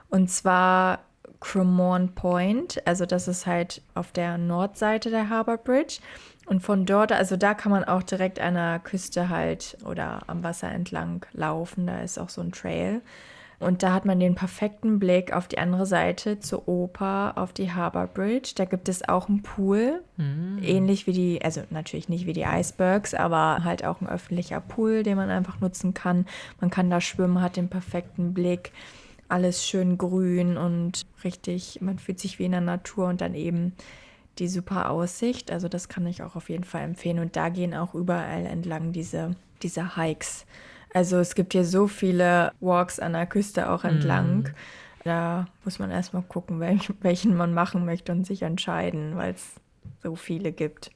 [0.08, 1.00] Und zwar
[1.40, 2.86] Cremorne Point.
[2.86, 5.98] Also das ist halt auf der Nordseite der Harbour Bridge.
[6.46, 10.42] Und von dort, also da kann man auch direkt an der Küste halt oder am
[10.44, 11.86] Wasser entlang laufen.
[11.86, 13.02] Da ist auch so ein Trail.
[13.62, 17.72] Und da hat man den perfekten Blick auf die andere Seite zur Oper, auf die
[17.72, 18.52] Harbour Bridge.
[18.56, 20.58] Da gibt es auch einen Pool, mhm.
[20.62, 25.02] ähnlich wie die, also natürlich nicht wie die Icebergs, aber halt auch ein öffentlicher Pool,
[25.02, 26.26] den man einfach nutzen kann.
[26.60, 28.72] Man kann da schwimmen, hat den perfekten Blick,
[29.28, 33.72] alles schön grün und richtig, man fühlt sich wie in der Natur und dann eben
[34.38, 35.50] die super Aussicht.
[35.50, 37.18] Also das kann ich auch auf jeden Fall empfehlen.
[37.18, 40.46] Und da gehen auch überall entlang diese, diese Hikes.
[40.94, 44.42] Also es gibt hier so viele Walks an der Küste auch entlang.
[44.42, 44.54] Mm.
[45.04, 49.54] Da muss man erstmal gucken, welch, welchen man machen möchte und sich entscheiden, weil es
[50.02, 50.90] so viele gibt.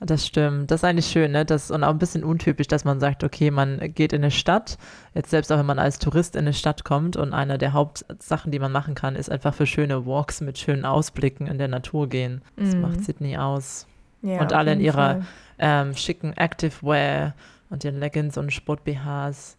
[0.00, 0.70] Das stimmt.
[0.70, 1.44] Das ist eigentlich schön, ne?
[1.44, 4.78] Das, und auch ein bisschen untypisch, dass man sagt, okay, man geht in eine Stadt.
[5.14, 8.50] Jetzt selbst auch, wenn man als Tourist in eine Stadt kommt und eine der Hauptsachen,
[8.50, 12.08] die man machen kann, ist einfach für schöne Walks mit schönen Ausblicken in der Natur
[12.08, 12.40] gehen.
[12.56, 12.80] Das mm.
[12.80, 13.86] macht Sydney aus.
[14.22, 15.20] Ja, und alle in ihrer
[15.58, 17.34] ähm, schicken Activewear
[17.70, 19.56] und ihren Leggings und Sport-BHs.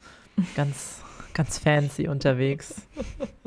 [0.56, 1.02] Ganz,
[1.34, 2.88] ganz fancy unterwegs.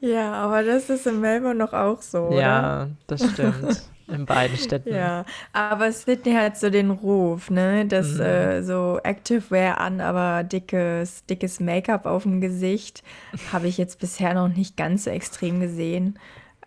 [0.00, 2.40] Ja, aber das ist in Melbourne noch auch so, oder?
[2.40, 3.82] Ja, das stimmt.
[4.06, 4.94] In beiden Städten.
[4.94, 8.20] Ja, aber Sydney hat so den Ruf, ne, dass mhm.
[8.20, 13.02] äh, so Activewear an, aber dickes, dickes Make-up auf dem Gesicht
[13.52, 16.18] habe ich jetzt bisher noch nicht ganz so extrem gesehen.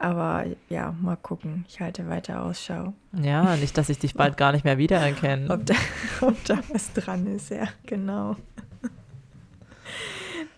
[0.01, 1.63] Aber ja, mal gucken.
[1.69, 2.93] Ich halte weiter Ausschau.
[3.21, 5.47] Ja, nicht, dass ich dich bald gar nicht mehr wiedererkenne.
[5.51, 5.75] ob, da,
[6.21, 8.35] ob da was dran ist, ja, genau.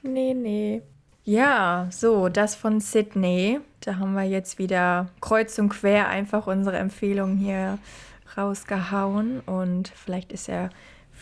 [0.02, 0.82] nee, nee.
[1.26, 3.60] Ja, so, das von Sydney.
[3.82, 7.80] Da haben wir jetzt wieder kreuz und quer einfach unsere Empfehlung hier
[8.38, 9.42] rausgehauen.
[9.42, 10.70] Und vielleicht ist ja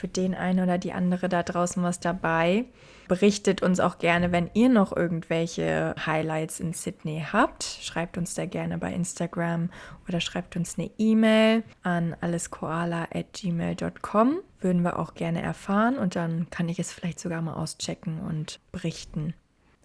[0.02, 2.66] für den einen oder die andere da draußen was dabei.
[3.08, 7.64] Berichtet uns auch gerne, wenn ihr noch irgendwelche Highlights in Sydney habt.
[7.64, 9.70] Schreibt uns da gerne bei Instagram
[10.08, 14.40] oder schreibt uns eine E-Mail an alleskoala.gmail.com.
[14.60, 18.60] Würden wir auch gerne erfahren und dann kann ich es vielleicht sogar mal auschecken und
[18.72, 19.36] berichten.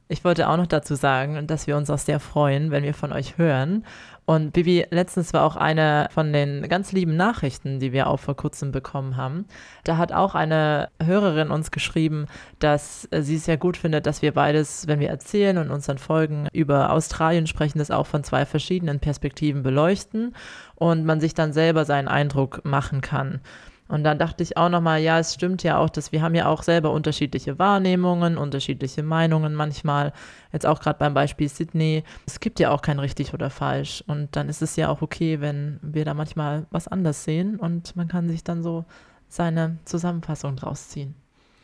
[0.09, 3.13] Ich wollte auch noch dazu sagen, dass wir uns auch sehr freuen, wenn wir von
[3.13, 3.85] euch hören.
[4.25, 8.37] Und Bibi, letztens war auch eine von den ganz lieben Nachrichten, die wir auch vor
[8.37, 9.47] kurzem bekommen haben.
[9.83, 12.27] Da hat auch eine Hörerin uns geschrieben,
[12.61, 16.49] dass sie es sehr gut findet, dass wir beides, wenn wir erzählen und unseren Folgen
[16.53, 20.35] über Australien sprechen, das auch von zwei verschiedenen Perspektiven beleuchten
[20.77, 23.41] und man sich dann selber seinen Eindruck machen kann.
[23.89, 26.47] Und dann dachte ich auch nochmal, ja, es stimmt ja auch, dass wir haben ja
[26.47, 30.13] auch selber unterschiedliche Wahrnehmungen, unterschiedliche Meinungen manchmal.
[30.53, 32.03] Jetzt auch gerade beim Beispiel Sydney.
[32.27, 34.03] Es gibt ja auch kein richtig oder falsch.
[34.07, 37.95] Und dann ist es ja auch okay, wenn wir da manchmal was anders sehen und
[37.95, 38.85] man kann sich dann so
[39.29, 41.15] seine Zusammenfassung draus ziehen.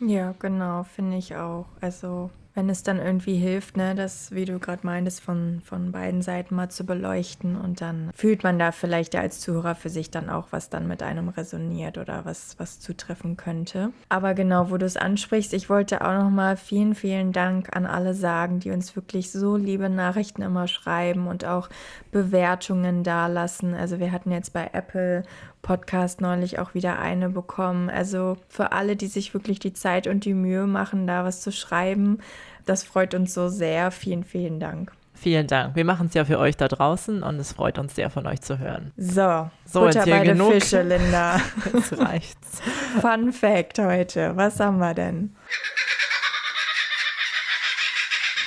[0.01, 1.67] Ja, genau, finde ich auch.
[1.81, 6.21] Also wenn es dann irgendwie hilft, ne, das, wie du gerade meintest, von, von beiden
[6.21, 10.29] Seiten mal zu beleuchten und dann fühlt man da vielleicht als Zuhörer für sich dann
[10.29, 13.91] auch, was dann mit einem resoniert oder was, was zutreffen könnte.
[14.11, 18.13] Aber genau, wo du es ansprichst, ich wollte auch nochmal vielen, vielen Dank an alle
[18.15, 21.71] sagen, die uns wirklich so liebe Nachrichten immer schreiben und auch
[22.11, 23.75] Bewertungen dalassen.
[23.75, 25.23] Also wir hatten jetzt bei Apple
[25.63, 27.89] Podcast neulich auch wieder eine bekommen.
[27.89, 31.53] Also für alle, die sich wirklich die Zeit und die Mühe machen, da was zu
[31.53, 32.19] schreiben,
[32.67, 33.91] das freut uns so sehr.
[33.91, 34.93] Vielen, vielen Dank.
[35.15, 35.77] Vielen Dank.
[35.77, 38.41] Wir machen es ja für euch da draußen und es freut uns sehr, von euch
[38.41, 38.93] zu hören.
[38.97, 40.55] So, so Butter bei genug.
[40.55, 41.37] Fische, Linda.
[41.73, 42.61] Jetzt reicht's.
[43.01, 44.37] Fun Fact heute.
[44.37, 45.37] Was haben wir denn?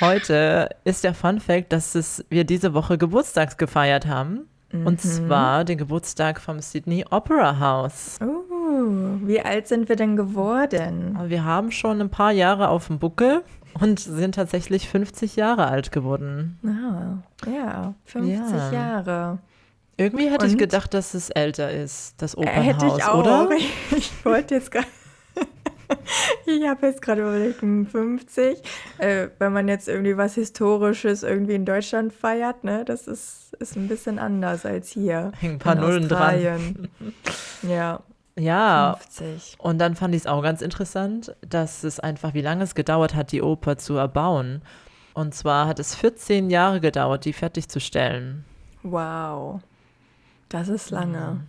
[0.00, 4.46] Heute ist der Fun Fact, dass es, wir diese Woche Geburtstags gefeiert haben.
[4.70, 4.86] Mhm.
[4.86, 8.18] Und zwar den Geburtstag vom Sydney Opera House.
[8.20, 11.18] Uh, wie alt sind wir denn geworden?
[11.24, 13.42] Wir haben schon ein paar Jahre auf dem Buckel
[13.80, 16.58] und sind tatsächlich 50 Jahre alt geworden.
[16.64, 18.72] Ah, ja, 50 ja.
[18.72, 19.38] Jahre.
[19.96, 20.52] Irgendwie hätte und?
[20.52, 23.20] ich gedacht, dass es älter ist, das Opernhaus, hätte ich auch.
[23.20, 23.48] oder?
[23.96, 24.86] Ich wollte jetzt gerade
[26.46, 28.62] ich habe jetzt gerade überlegt, 50.
[28.98, 33.76] Äh, wenn man jetzt irgendwie was Historisches irgendwie in Deutschland feiert, ne, das ist, ist
[33.76, 35.32] ein bisschen anders als hier.
[35.38, 36.88] Hängen ein paar Nullen dran.
[37.62, 38.02] ja.
[38.38, 39.56] Ja, 50.
[39.58, 43.14] und dann fand ich es auch ganz interessant, dass es einfach, wie lange es gedauert
[43.14, 44.62] hat, die Oper zu erbauen.
[45.14, 48.44] Und zwar hat es 14 Jahre gedauert, die fertigzustellen.
[48.82, 49.60] Wow,
[50.50, 51.46] das ist lange.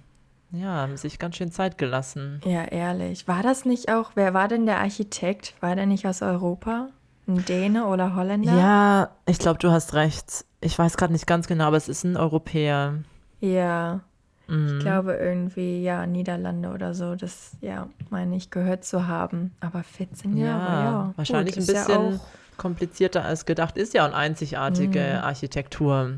[0.52, 2.40] Ja, haben sich ganz schön Zeit gelassen.
[2.46, 3.28] Ja, ehrlich.
[3.28, 5.56] War das nicht auch, wer war denn der Architekt?
[5.60, 6.88] War der nicht aus Europa?
[7.28, 8.58] Ein Däne oder Holländer?
[8.58, 10.46] Ja, ich glaube, du hast recht.
[10.62, 13.04] Ich weiß gerade nicht ganz genau, aber es ist ein Europäer.
[13.42, 14.00] Ja.
[14.48, 14.78] Mhm.
[14.78, 19.54] Ich glaube irgendwie, ja, Niederlande oder so, das, ja, meine ich, gehört zu haben.
[19.60, 20.84] Aber 14 Jahre, ja.
[20.84, 21.14] ja.
[21.16, 22.20] Wahrscheinlich Gut, ein bisschen ja
[22.58, 23.78] komplizierter als gedacht.
[23.78, 25.24] Ist ja eine einzigartige mhm.
[25.24, 26.14] Architektur.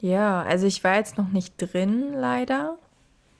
[0.00, 2.76] Ja, also ich war jetzt noch nicht drin, leider.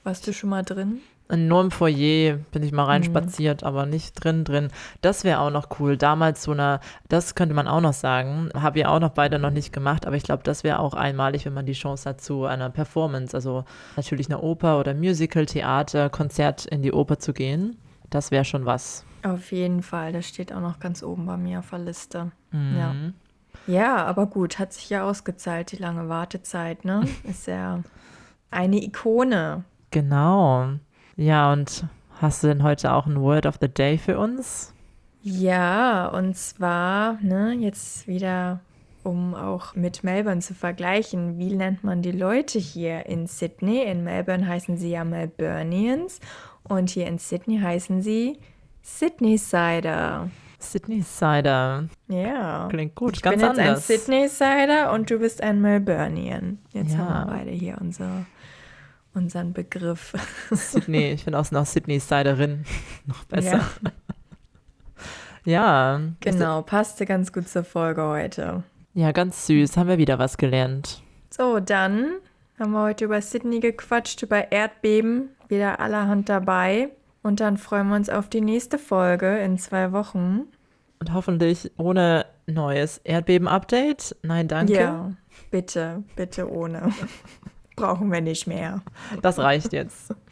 [0.04, 1.00] Warst du schon mal drin?
[1.30, 3.68] Nur im Foyer bin ich mal reinspaziert, mhm.
[3.68, 4.68] aber nicht drin drin.
[5.02, 5.98] Das wäre auch noch cool.
[5.98, 8.48] Damals so eine, das könnte man auch noch sagen.
[8.54, 11.44] Habe ja auch noch beide noch nicht gemacht, aber ich glaube, das wäre auch einmalig,
[11.44, 13.36] wenn man die Chance hat zu einer Performance.
[13.36, 13.64] Also
[13.96, 17.76] natürlich eine Oper oder Musical, Theater, Konzert in die Oper zu gehen.
[18.08, 19.04] Das wäre schon was.
[19.22, 20.12] Auf jeden Fall.
[20.12, 22.32] Das steht auch noch ganz oben bei mir auf der Liste.
[22.52, 22.76] Mhm.
[22.78, 22.94] Ja.
[23.66, 27.06] Ja, aber gut, hat sich ja ausgezahlt, die lange Wartezeit, ne?
[27.24, 27.82] Ist ja
[28.50, 29.64] eine Ikone.
[29.90, 30.70] Genau.
[31.18, 31.84] Ja, und
[32.20, 34.72] hast du denn heute auch ein Word of the Day für uns?
[35.20, 38.60] Ja, und zwar, ne, jetzt wieder,
[39.02, 43.82] um auch mit Melbourne zu vergleichen, wie nennt man die Leute hier in Sydney?
[43.82, 46.20] In Melbourne heißen sie ja Melburnians
[46.62, 48.38] und hier in Sydney heißen sie
[48.82, 50.30] Sydney Cider.
[50.60, 51.88] Sydney Cider.
[52.06, 52.68] Ja.
[52.70, 53.90] Klingt gut, ich ganz bin jetzt anders.
[53.90, 56.58] ein Sydney Cider und du bist ein Melburnian.
[56.72, 56.98] Jetzt ja.
[56.98, 58.24] haben wir beide hier unsere
[59.14, 60.14] unseren Begriff.
[60.50, 62.64] Sydney, ich finde auch noch Sydney Siderin
[63.06, 63.60] noch besser.
[63.84, 63.92] Ja.
[65.44, 66.00] ja.
[66.20, 68.62] Genau, passte ganz gut zur Folge heute.
[68.94, 71.02] Ja, ganz süß, haben wir wieder was gelernt.
[71.30, 72.14] So, dann
[72.58, 76.90] haben wir heute über Sydney gequatscht, über Erdbeben, wieder allerhand dabei.
[77.22, 80.46] Und dann freuen wir uns auf die nächste Folge in zwei Wochen.
[81.00, 84.16] Und hoffentlich ohne neues Erdbeben-Update.
[84.22, 84.72] Nein, danke.
[84.72, 85.12] Ja,
[85.50, 86.92] bitte, bitte ohne.
[87.78, 88.82] Brauchen wir nicht mehr.
[89.22, 90.14] Das reicht jetzt.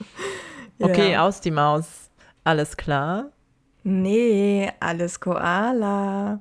[0.79, 1.27] Okay, ja.
[1.27, 2.11] aus die Maus.
[2.45, 3.31] Alles klar?
[3.83, 6.41] Nee, alles Koala.